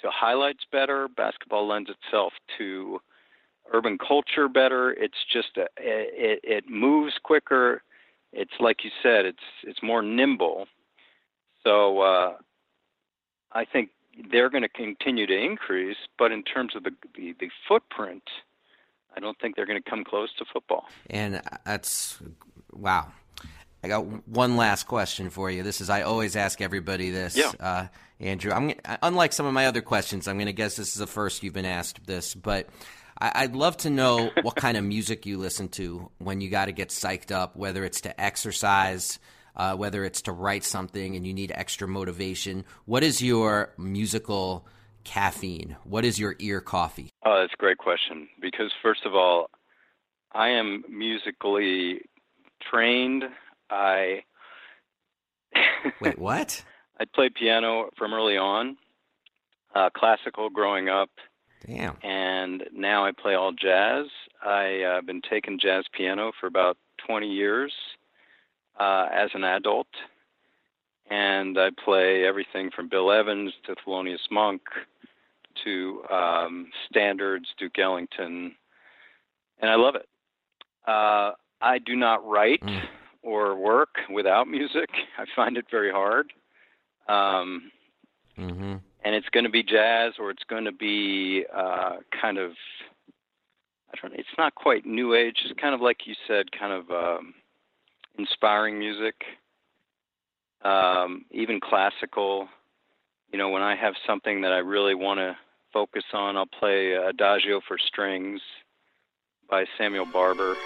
[0.00, 1.08] to highlights better.
[1.08, 3.00] Basketball lends itself to
[3.72, 4.92] urban culture better.
[4.92, 7.82] It's just a, it, it moves quicker.
[8.32, 9.24] It's like you said.
[9.24, 10.66] It's it's more nimble.
[11.64, 12.34] So uh,
[13.52, 13.90] I think
[14.30, 15.96] they're going to continue to increase.
[16.18, 18.24] But in terms of the, the the footprint,
[19.16, 20.86] I don't think they're going to come close to football.
[21.08, 22.18] And that's
[22.72, 23.12] wow.
[23.82, 25.62] I got one last question for you.
[25.62, 27.36] This is I always ask everybody this.
[27.36, 27.52] Yeah.
[27.60, 27.86] Uh,
[28.20, 30.26] Andrew, I'm unlike some of my other questions.
[30.26, 32.68] I'm going to guess this is the first you've been asked this, but
[33.20, 36.66] I, would love to know what kind of music you listen to when you got
[36.66, 39.18] to get psyched up, whether it's to exercise,
[39.56, 42.64] uh, whether it's to write something and you need extra motivation.
[42.84, 44.66] What is your musical
[45.04, 45.76] caffeine?
[45.84, 47.10] What is your ear coffee?
[47.24, 48.28] Oh, that's a great question.
[48.40, 49.50] Because first of all,
[50.32, 52.02] I am musically
[52.70, 53.24] trained.
[53.70, 54.22] I
[56.00, 56.18] wait.
[56.18, 56.64] What?
[57.00, 58.76] I played piano from early on,
[59.74, 61.10] uh, classical growing up.
[61.66, 61.96] Damn.
[62.02, 64.06] And now I play all jazz.
[64.44, 67.72] I've uh, been taking jazz piano for about 20 years
[68.78, 69.88] uh, as an adult.
[71.10, 74.62] And I play everything from Bill Evans to Thelonious Monk
[75.64, 78.54] to um, standards, Duke Ellington.
[79.60, 80.06] And I love it.
[80.86, 82.82] Uh, I do not write mm.
[83.22, 84.90] Or work without music.
[85.18, 86.32] I find it very hard.
[87.08, 87.70] Um,
[88.38, 88.76] mm-hmm.
[89.04, 92.52] And it's going to be jazz or it's going to be uh, kind of,
[93.92, 95.36] I don't know, it's not quite new age.
[95.44, 97.34] It's kind of like you said, kind of um,
[98.18, 99.14] inspiring music,
[100.62, 102.48] um, even classical.
[103.32, 105.36] You know, when I have something that I really want to
[105.72, 108.40] focus on, I'll play Adagio for Strings
[109.48, 110.56] by Samuel Barber.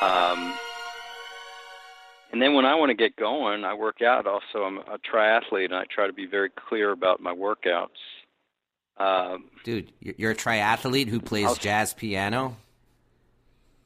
[0.00, 0.54] Um,
[2.32, 4.26] and then when I want to get going, I work out.
[4.26, 7.88] Also, I'm a triathlete, and I try to be very clear about my workouts.
[8.96, 12.56] Um, Dude, you're a triathlete who plays I'll, jazz piano.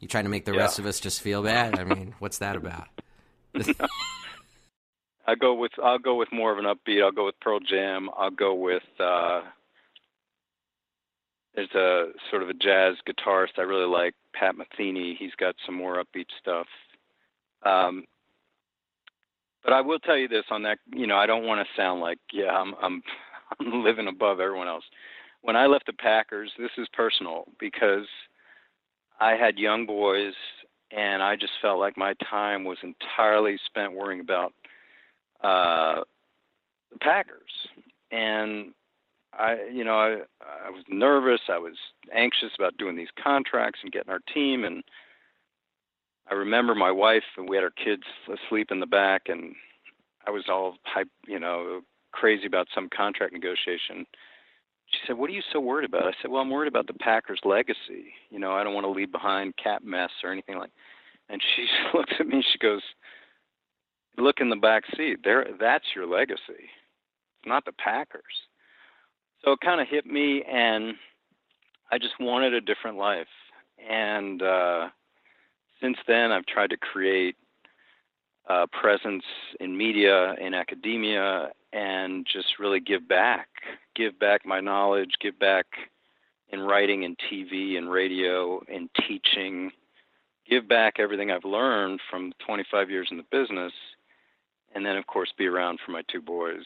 [0.00, 0.58] You trying to make the yeah.
[0.58, 1.78] rest of us just feel bad?
[1.78, 2.88] I mean, what's that about?
[5.26, 7.02] I go with I'll go with more of an upbeat.
[7.02, 8.10] I'll go with Pearl Jam.
[8.16, 9.40] I'll go with uh,
[11.54, 15.16] there's a sort of a jazz guitarist I really like, Pat Metheny.
[15.16, 16.66] He's got some more upbeat stuff.
[17.64, 18.04] Um,
[19.62, 22.00] but I will tell you this on that, you know, I don't want to sound
[22.00, 23.02] like, yeah, I'm, I'm,
[23.60, 24.84] I'm living above everyone else.
[25.42, 28.06] When I left the Packers, this is personal because
[29.20, 30.34] I had young boys
[30.90, 34.52] and I just felt like my time was entirely spent worrying about
[35.42, 36.02] uh,
[36.92, 37.50] the Packers.
[38.10, 38.72] And
[39.38, 40.18] I, you know, I,
[40.66, 41.40] I was nervous.
[41.48, 41.76] I was
[42.12, 44.64] anxious about doing these contracts and getting our team.
[44.64, 44.82] And
[46.30, 49.54] I remember my wife and we had our kids asleep in the back, and
[50.26, 51.80] I was all hype, you know,
[52.12, 54.06] crazy about some contract negotiation.
[54.86, 56.94] She said, "What are you so worried about?" I said, "Well, I'm worried about the
[56.94, 58.14] Packers' legacy.
[58.30, 60.70] You know, I don't want to leave behind cap mess or anything like."
[61.28, 62.42] And she looks at me.
[62.52, 62.82] She goes,
[64.16, 65.20] "Look in the back seat.
[65.24, 66.70] There, that's your legacy.
[66.70, 68.22] It's not the Packers."
[69.44, 70.94] So it kind of hit me, and
[71.92, 73.28] I just wanted a different life.
[73.90, 74.88] And uh,
[75.82, 77.36] since then, I've tried to create
[78.48, 79.24] a presence
[79.60, 83.48] in media, in academia, and just really give back.
[83.94, 85.66] Give back my knowledge, give back
[86.50, 89.70] in writing and TV and radio and teaching.
[90.48, 93.72] Give back everything I've learned from 25 years in the business,
[94.74, 96.64] and then, of course, be around for my two boys.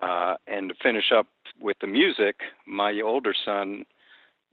[0.00, 1.26] Uh, and to finish up
[1.60, 2.36] with the music,
[2.66, 3.84] my older son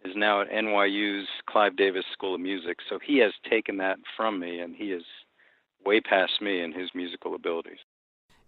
[0.06, 2.78] is now at NYU's Clive Davis School of Music.
[2.90, 5.04] So he has taken that from me, and he is
[5.86, 7.80] way past me in his musical abilities.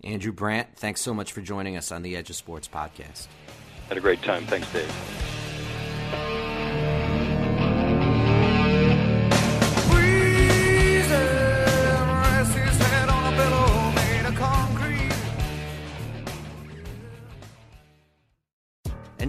[0.03, 3.27] Andrew Brandt, thanks so much for joining us on the Edge of Sports podcast.
[3.87, 4.45] Had a great time.
[4.45, 5.32] Thanks, Dave.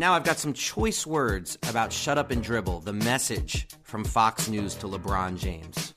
[0.05, 4.49] Now I've got some choice words about Shut Up and Dribble, the message from Fox
[4.49, 5.95] News to LeBron James.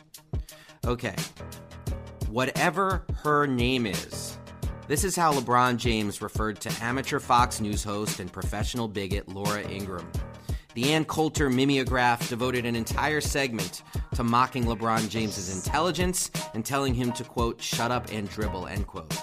[0.86, 1.14] Okay.
[2.30, 4.38] Whatever her name is,
[4.88, 9.62] this is how LeBron James referred to amateur Fox News host and professional bigot Laura
[9.70, 10.10] Ingraham.
[10.74, 13.84] The Ann Coulter mimeograph devoted an entire segment
[14.16, 18.88] to mocking LeBron James's intelligence and telling him to, quote, shut up and dribble, end
[18.88, 19.14] quote.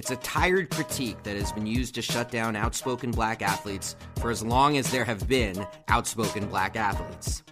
[0.00, 4.30] It's a tired critique that has been used to shut down outspoken black athletes for
[4.30, 7.42] as long as there have been outspoken black athletes.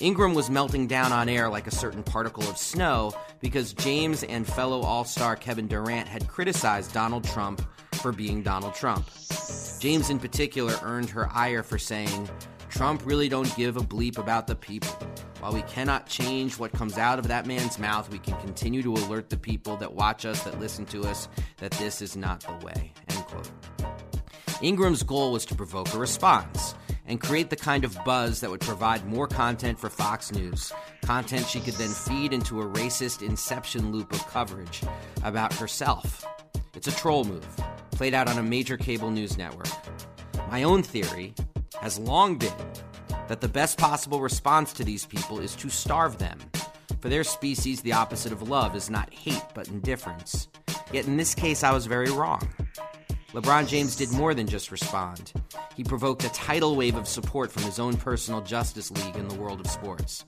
[0.00, 4.46] Ingraham was melting down on air like a certain particle of snow because James and
[4.46, 9.08] fellow All Star Kevin Durant had criticized Donald Trump for being Donald Trump.
[9.80, 12.28] James, in particular, earned her ire for saying,
[12.68, 14.94] Trump really don't give a bleep about the people.
[15.44, 18.94] While we cannot change what comes out of that man's mouth, we can continue to
[18.94, 21.28] alert the people that watch us, that listen to us,
[21.58, 22.94] that this is not the way.
[23.10, 23.50] End quote.
[24.62, 26.74] Ingraham's goal was to provoke a response
[27.04, 30.72] and create the kind of buzz that would provide more content for Fox News,
[31.02, 34.80] content she could then feed into a racist inception loop of coverage
[35.24, 36.24] about herself.
[36.74, 37.46] It's a troll move,
[37.90, 39.68] played out on a major cable news network.
[40.50, 41.34] My own theory
[41.82, 42.54] has long been
[43.28, 46.38] that the best possible response to these people is to starve them.
[47.00, 50.48] For their species, the opposite of love is not hate but indifference.
[50.92, 52.48] Yet in this case, I was very wrong.
[53.32, 55.32] LeBron James did more than just respond.
[55.76, 59.34] He provoked a tidal wave of support from his own personal justice league in the
[59.34, 60.24] world of sports.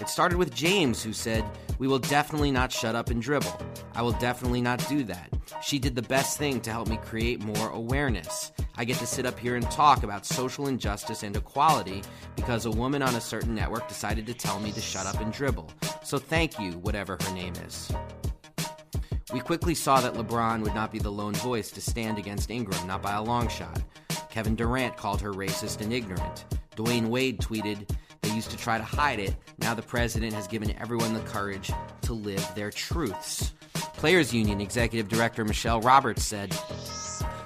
[0.00, 1.44] It started with James, who said,
[1.78, 3.60] We will definitely not shut up and dribble.
[3.94, 5.28] I will definitely not do that.
[5.60, 8.52] She did the best thing to help me create more awareness.
[8.76, 12.02] I get to sit up here and talk about social injustice and equality
[12.36, 15.32] because a woman on a certain network decided to tell me to shut up and
[15.32, 15.68] dribble.
[16.04, 17.90] So thank you, whatever her name is.
[19.32, 22.86] We quickly saw that LeBron would not be the lone voice to stand against Ingraham,
[22.86, 23.82] not by a long shot.
[24.30, 26.44] Kevin Durant called her racist and ignorant.
[26.76, 27.90] Dwyane Wade tweeted,
[28.22, 29.36] They used to try to hide it.
[29.58, 31.70] Now the president has given everyone the courage
[32.02, 33.52] to live their truths.
[33.74, 36.56] Players Union Executive Director Michelle Roberts said,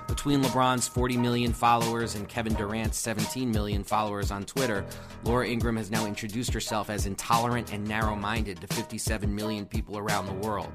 [0.06, 4.84] between LeBron's 40 million followers and Kevin Durant's 17 million followers on Twitter,
[5.24, 9.96] Laura Ingraham has now introduced herself as intolerant and narrow minded to 57 million people
[9.96, 10.72] around the world.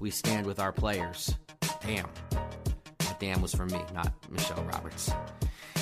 [0.00, 1.36] We stand with our players.
[1.80, 2.08] Damn.
[2.98, 5.12] That damn was for me, not Michelle Roberts.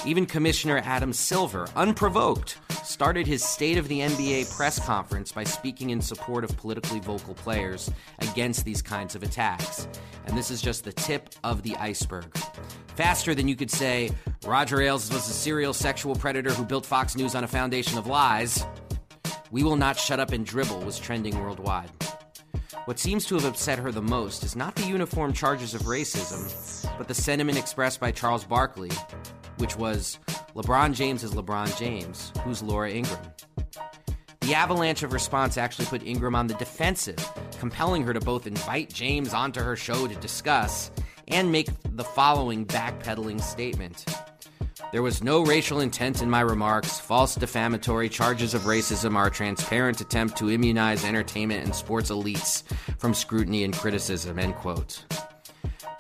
[0.06, 5.90] Even Commissioner Adam Silver, unprovoked, started his State of the NBA press conference by speaking
[5.90, 7.90] in support of politically vocal players
[8.20, 9.88] against these kinds of attacks.
[10.26, 12.34] And this is just the tip of the iceberg.
[12.94, 14.10] Faster than you could say,
[14.46, 18.06] Roger Ailes was a serial sexual predator who built Fox News on a foundation of
[18.06, 18.64] lies.
[19.50, 21.90] We Will Not Shut Up and Dribble was trending worldwide.
[22.84, 26.88] What seems to have upset her the most is not the uniform charges of racism,
[26.96, 28.90] but the sentiment expressed by Charles Barkley,
[29.58, 30.18] which was
[30.54, 33.32] LeBron James is LeBron James, who's Laura Ingraham?
[34.40, 37.18] The avalanche of response actually put Ingraham on the defensive,
[37.58, 40.90] compelling her to both invite James onto her show to discuss
[41.28, 44.06] and make the following backpedaling statement.
[44.90, 46.98] There was no racial intent in my remarks.
[46.98, 52.62] False defamatory charges of racism are a transparent attempt to immunize entertainment and sports elites
[52.98, 54.38] from scrutiny and criticism.
[54.38, 55.04] End quote.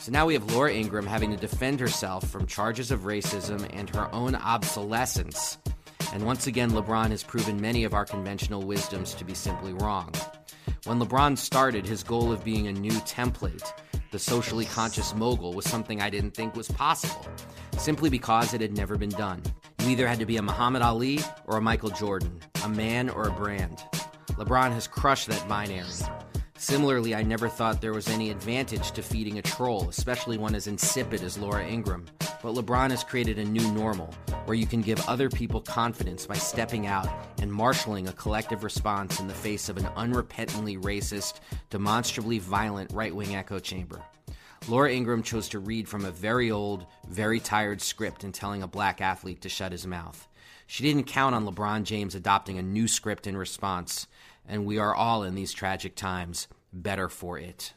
[0.08, 3.94] So now we have Laura Ingraham having to defend herself from charges of racism and
[3.94, 5.58] her own obsolescence.
[6.14, 10.14] And once again, LeBron has proven many of our conventional wisdoms to be simply wrong.
[10.86, 13.70] When LeBron started, his goal of being a new template,
[14.10, 17.28] the socially conscious mogul, was something I didn't think was possible,
[17.76, 19.42] simply because it had never been done.
[19.80, 23.28] You either had to be a Muhammad Ali or a Michael Jordan, a man or
[23.28, 23.84] a brand.
[24.38, 25.84] LeBron has crushed that binary.
[26.58, 30.66] Similarly, I never thought there was any advantage to feeding a troll, especially one as
[30.66, 32.06] insipid as Laura Ingraham.
[32.18, 34.12] But LeBron has created a new normal
[34.44, 37.08] where you can give other people confidence by stepping out
[37.40, 41.34] and marshaling a collective response in the face of an unrepentantly racist,
[41.70, 44.02] demonstrably violent right wing echo chamber.
[44.66, 48.68] Laura Ingraham chose to read from a very old, very tired script and telling a
[48.68, 50.26] black athlete to shut his mouth.
[50.66, 54.08] She didn't count on LeBron James adopting a new script in response
[54.48, 57.74] and we are all in these tragic times better for it.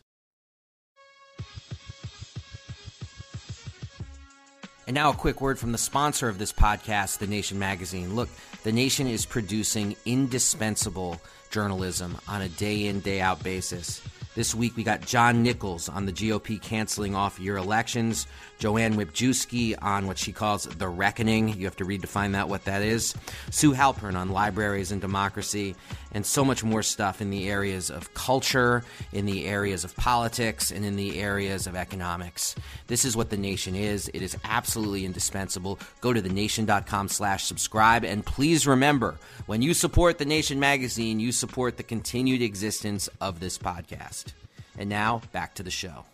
[4.87, 8.15] And now, a quick word from the sponsor of this podcast, The Nation Magazine.
[8.15, 8.29] Look,
[8.63, 14.01] The Nation is producing indispensable journalism on a day in, day out basis.
[14.33, 18.27] This week we got John Nichols on the GOP canceling off year elections,
[18.61, 21.49] Joanne Wypijewski on what she calls the reckoning.
[21.49, 23.15] You have to read to find out what that is.
[23.49, 25.75] Sue Halpern on libraries and democracy,
[26.11, 28.83] and so much more stuff in the areas of culture,
[29.13, 32.53] in the areas of politics, and in the areas of economics.
[32.85, 34.11] This is what the nation is.
[34.13, 35.79] It is absolutely indispensable.
[35.99, 41.31] Go to thenation.com slash subscribe, and please remember, when you support the Nation magazine, you
[41.31, 44.33] support the continued existence of this podcast.
[44.77, 46.05] And now, back to the show.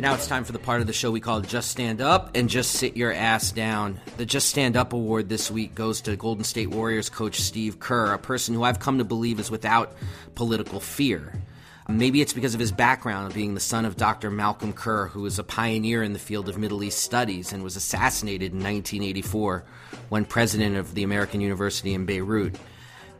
[0.00, 2.48] Now it's time for the part of the show we call Just Stand Up and
[2.48, 4.00] Just Sit Your Ass Down.
[4.16, 8.14] The Just Stand Up award this week goes to Golden State Warriors coach Steve Kerr,
[8.14, 9.94] a person who I've come to believe is without
[10.34, 11.34] political fear.
[11.86, 14.30] Maybe it's because of his background of being the son of Dr.
[14.30, 17.76] Malcolm Kerr, who was a pioneer in the field of Middle East studies and was
[17.76, 19.64] assassinated in 1984
[20.08, 22.56] when president of the American University in Beirut.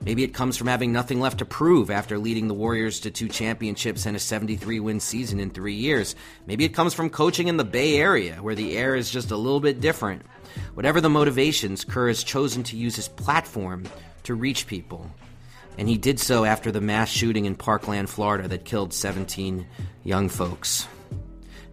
[0.03, 3.29] Maybe it comes from having nothing left to prove after leading the Warriors to two
[3.29, 6.17] championships and a 73 win season in three years.
[6.47, 9.37] Maybe it comes from coaching in the Bay Area, where the air is just a
[9.37, 10.23] little bit different.
[10.73, 13.85] Whatever the motivations, Kerr has chosen to use his platform
[14.23, 15.11] to reach people.
[15.77, 19.67] And he did so after the mass shooting in Parkland, Florida, that killed 17
[20.03, 20.89] young folks.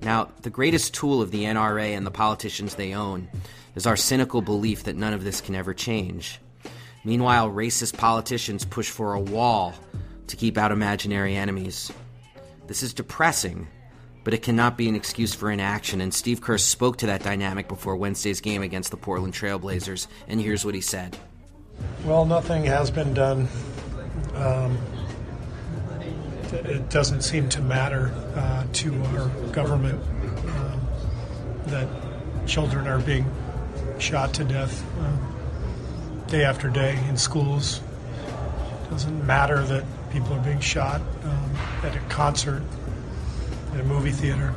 [0.02, 3.30] Now, the greatest tool of the NRA and the politicians they own
[3.76, 6.40] is our cynical belief that none of this can ever change.
[7.08, 9.74] Meanwhile, racist politicians push for a wall
[10.28, 11.90] to keep out imaginary enemies.
[12.68, 13.70] This is depressing,
[14.26, 17.70] but it cannot be an excuse for inaction, and Steve Kerr spoke to that dynamic
[17.70, 21.18] before Wednesday's game against the Portland Trailblazers, and here's what he said.
[22.04, 23.48] Well, nothing has been done.
[24.36, 24.78] Um,
[26.52, 30.04] it doesn't seem to matter uh, to our government
[30.58, 30.82] um,
[31.68, 31.88] that
[32.46, 33.26] children are being
[33.98, 34.84] shot to death.
[35.00, 35.37] Um,
[36.28, 37.82] day after day in schools.
[38.84, 41.52] It doesn't matter that people are being shot um,
[41.84, 42.64] at a concert,
[43.74, 44.54] at a movie theater.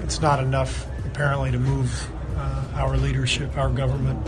[0.00, 4.24] It's not enough, apparently, to move uh, our leadership, our government,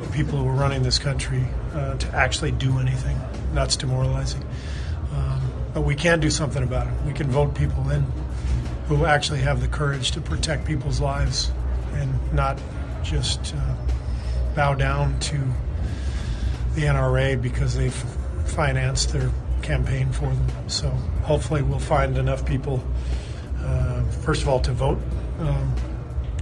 [0.00, 3.18] the people who are running this country uh, to actually do anything.
[3.52, 4.44] That's demoralizing.
[5.12, 5.40] Um,
[5.72, 6.92] but we can do something about it.
[7.06, 8.04] We can vote people in
[8.88, 11.52] who actually have the courage to protect people's lives
[11.92, 12.60] and not
[13.02, 13.54] just.
[13.54, 13.83] Uh,
[14.54, 15.38] bow down to
[16.74, 18.04] the NRA because they've
[18.46, 19.30] financed their
[19.62, 20.46] campaign for them.
[20.68, 20.88] So
[21.22, 22.84] hopefully we'll find enough people,
[23.60, 24.98] uh, first of all, to vote
[25.40, 25.74] um,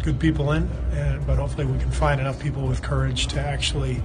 [0.02, 4.02] good people in, and, but hopefully we can find enough people with courage to actually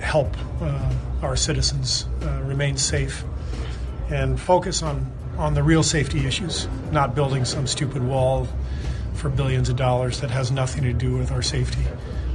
[0.00, 0.92] help uh,
[1.22, 3.24] our citizens uh, remain safe
[4.10, 8.48] and focus on, on the real safety issues, not building some stupid wall
[9.14, 11.84] for billions of dollars that has nothing to do with our safety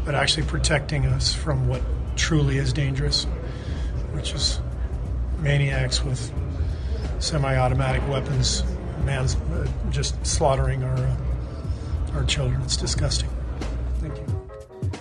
[0.06, 1.82] but actually protecting us from what
[2.16, 3.26] truly is dangerous,
[4.12, 4.60] which is
[5.40, 6.32] maniacs with
[7.20, 8.64] semi-automatic weapons,
[9.06, 11.16] man's uh, just slaughtering our uh,
[12.16, 12.62] our children.
[12.62, 13.30] It's disgusting.
[14.00, 14.50] Thank you.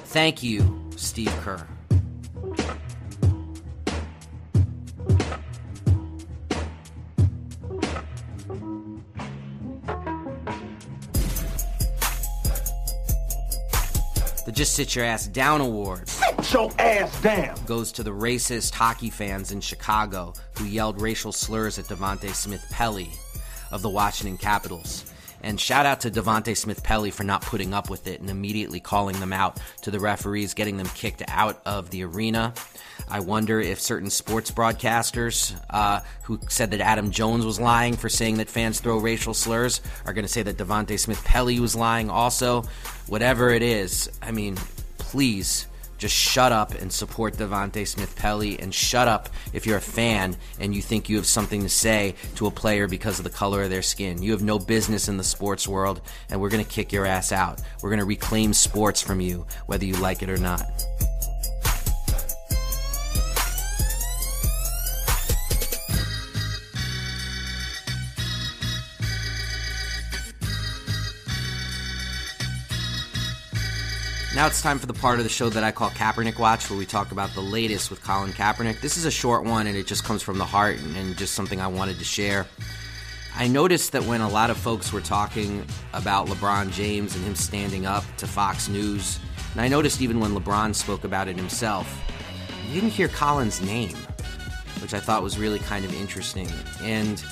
[0.05, 1.67] Thank you, Steve Kerr.
[14.63, 16.09] Just Sit Your Ass Down Award.
[16.09, 17.59] Sit your ass down!
[17.67, 22.65] Goes to the racist hockey fans in Chicago who yelled racial slurs at Devante Smith
[22.71, 23.11] Pelly
[23.73, 25.05] of the Washington Capitals.
[25.43, 28.81] And shout out to Devante Smith Pelly for not putting up with it and immediately
[28.81, 32.55] calling them out to the referees, getting them kicked out of the arena.
[33.09, 38.09] I wonder if certain sports broadcasters uh, who said that Adam Jones was lying for
[38.09, 41.75] saying that fans throw racial slurs are going to say that Devante Smith Pelly was
[41.75, 42.63] lying also.
[43.09, 44.57] Whatever it is, I mean,
[44.99, 45.67] please
[46.03, 50.37] just shut up and support Devante Smith Pelly, and shut up if you're a fan
[50.59, 53.63] and you think you have something to say to a player because of the color
[53.63, 54.21] of their skin.
[54.21, 57.31] You have no business in the sports world, and we're going to kick your ass
[57.31, 57.61] out.
[57.83, 60.63] We're going to reclaim sports from you, whether you like it or not.
[74.35, 76.79] Now it's time for the part of the show that I call Kaepernick Watch, where
[76.79, 78.81] we talk about the latest with Colin Kaepernick.
[78.81, 81.35] This is a short one, and it just comes from the heart and, and just
[81.35, 82.47] something I wanted to share.
[83.37, 87.35] I noticed that when a lot of folks were talking about LeBron James and him
[87.35, 89.21] standing up to Fox News,
[89.53, 91.95] and I noticed even when LeBron spoke about it himself,
[92.69, 93.97] you didn't hear Colin's name,
[94.81, 96.49] which I thought was really kind of interesting.
[96.81, 97.23] And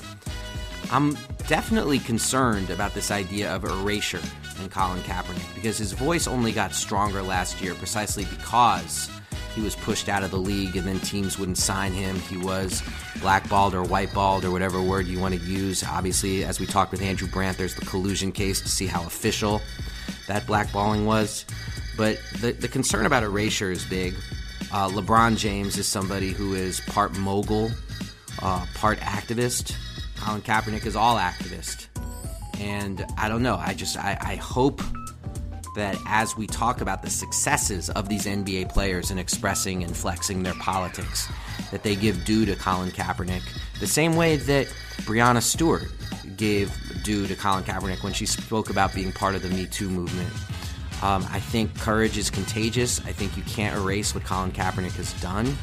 [0.90, 1.16] I'm
[1.48, 4.20] definitely concerned about this idea of erasure
[4.60, 9.10] and Colin Kaepernick because his voice only got stronger last year precisely because
[9.54, 12.16] he was pushed out of the league and then teams wouldn't sign him.
[12.20, 12.82] He was
[13.20, 15.82] blackballed or whiteballed or whatever word you want to use.
[15.82, 19.60] Obviously, as we talked with Andrew Brandt, there's the collusion case to see how official
[20.28, 21.44] that blackballing was.
[21.96, 24.14] But the, the concern about erasure is big.
[24.72, 27.70] Uh, LeBron James is somebody who is part mogul,
[28.40, 29.76] uh, part activist.
[30.16, 31.88] Colin Kaepernick is all activist.
[32.60, 33.56] And I don't know.
[33.56, 34.80] I just I, I hope
[35.74, 40.42] that as we talk about the successes of these NBA players in expressing and flexing
[40.42, 41.26] their politics,
[41.70, 43.42] that they give due to Colin Kaepernick
[43.78, 44.66] the same way that
[45.02, 45.88] Breanna Stewart
[46.36, 49.88] gave due to Colin Kaepernick when she spoke about being part of the Me Too
[49.88, 50.32] movement.
[51.02, 53.00] Um, I think courage is contagious.
[53.06, 55.56] I think you can't erase what Colin Kaepernick has done.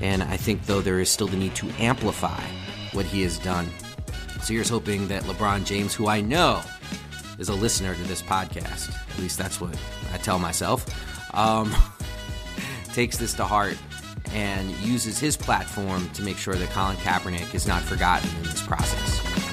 [0.00, 2.42] And I think, though, there is still the need to amplify
[2.92, 3.68] what he has done.
[4.42, 6.62] So here's hoping that LeBron James, who I know
[7.38, 9.76] is a listener to this podcast, at least that's what
[10.12, 10.84] I tell myself,
[11.32, 11.72] um,
[12.92, 13.76] takes this to heart
[14.32, 18.62] and uses his platform to make sure that Colin Kaepernick is not forgotten in this
[18.62, 19.51] process.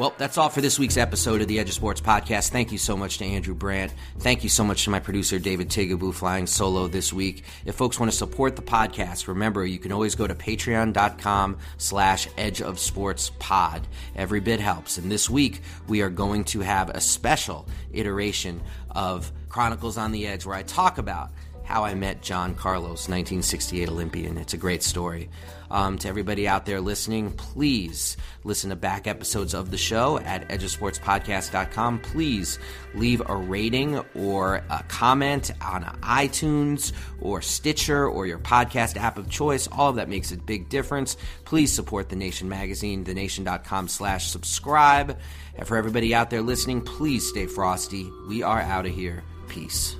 [0.00, 2.48] Well, that's all for this week's episode of the Edge of Sports podcast.
[2.48, 3.92] Thank you so much to Andrew Brandt.
[4.20, 7.44] Thank you so much to my producer, David Tigaboo, flying solo this week.
[7.66, 12.28] If folks want to support the podcast, remember, you can always go to patreon.com slash
[12.38, 13.86] edge of sports pod.
[14.16, 14.96] Every bit helps.
[14.96, 20.26] And this week, we are going to have a special iteration of Chronicles on the
[20.26, 21.28] Edge where I talk about
[21.70, 24.36] how I met John Carlos, 1968 Olympian.
[24.38, 25.30] It's a great story.
[25.70, 30.48] Um, to everybody out there listening, please listen to back episodes of the show at
[30.48, 32.00] edgeofsportspodcast.com.
[32.00, 32.58] Please
[32.96, 39.30] leave a rating or a comment on iTunes or Stitcher or your podcast app of
[39.30, 39.68] choice.
[39.68, 41.16] All of that makes a big difference.
[41.44, 45.16] Please support The Nation magazine, thenation.com slash subscribe.
[45.54, 48.10] And for everybody out there listening, please stay frosty.
[48.28, 49.22] We are out of here.
[49.46, 49.99] Peace.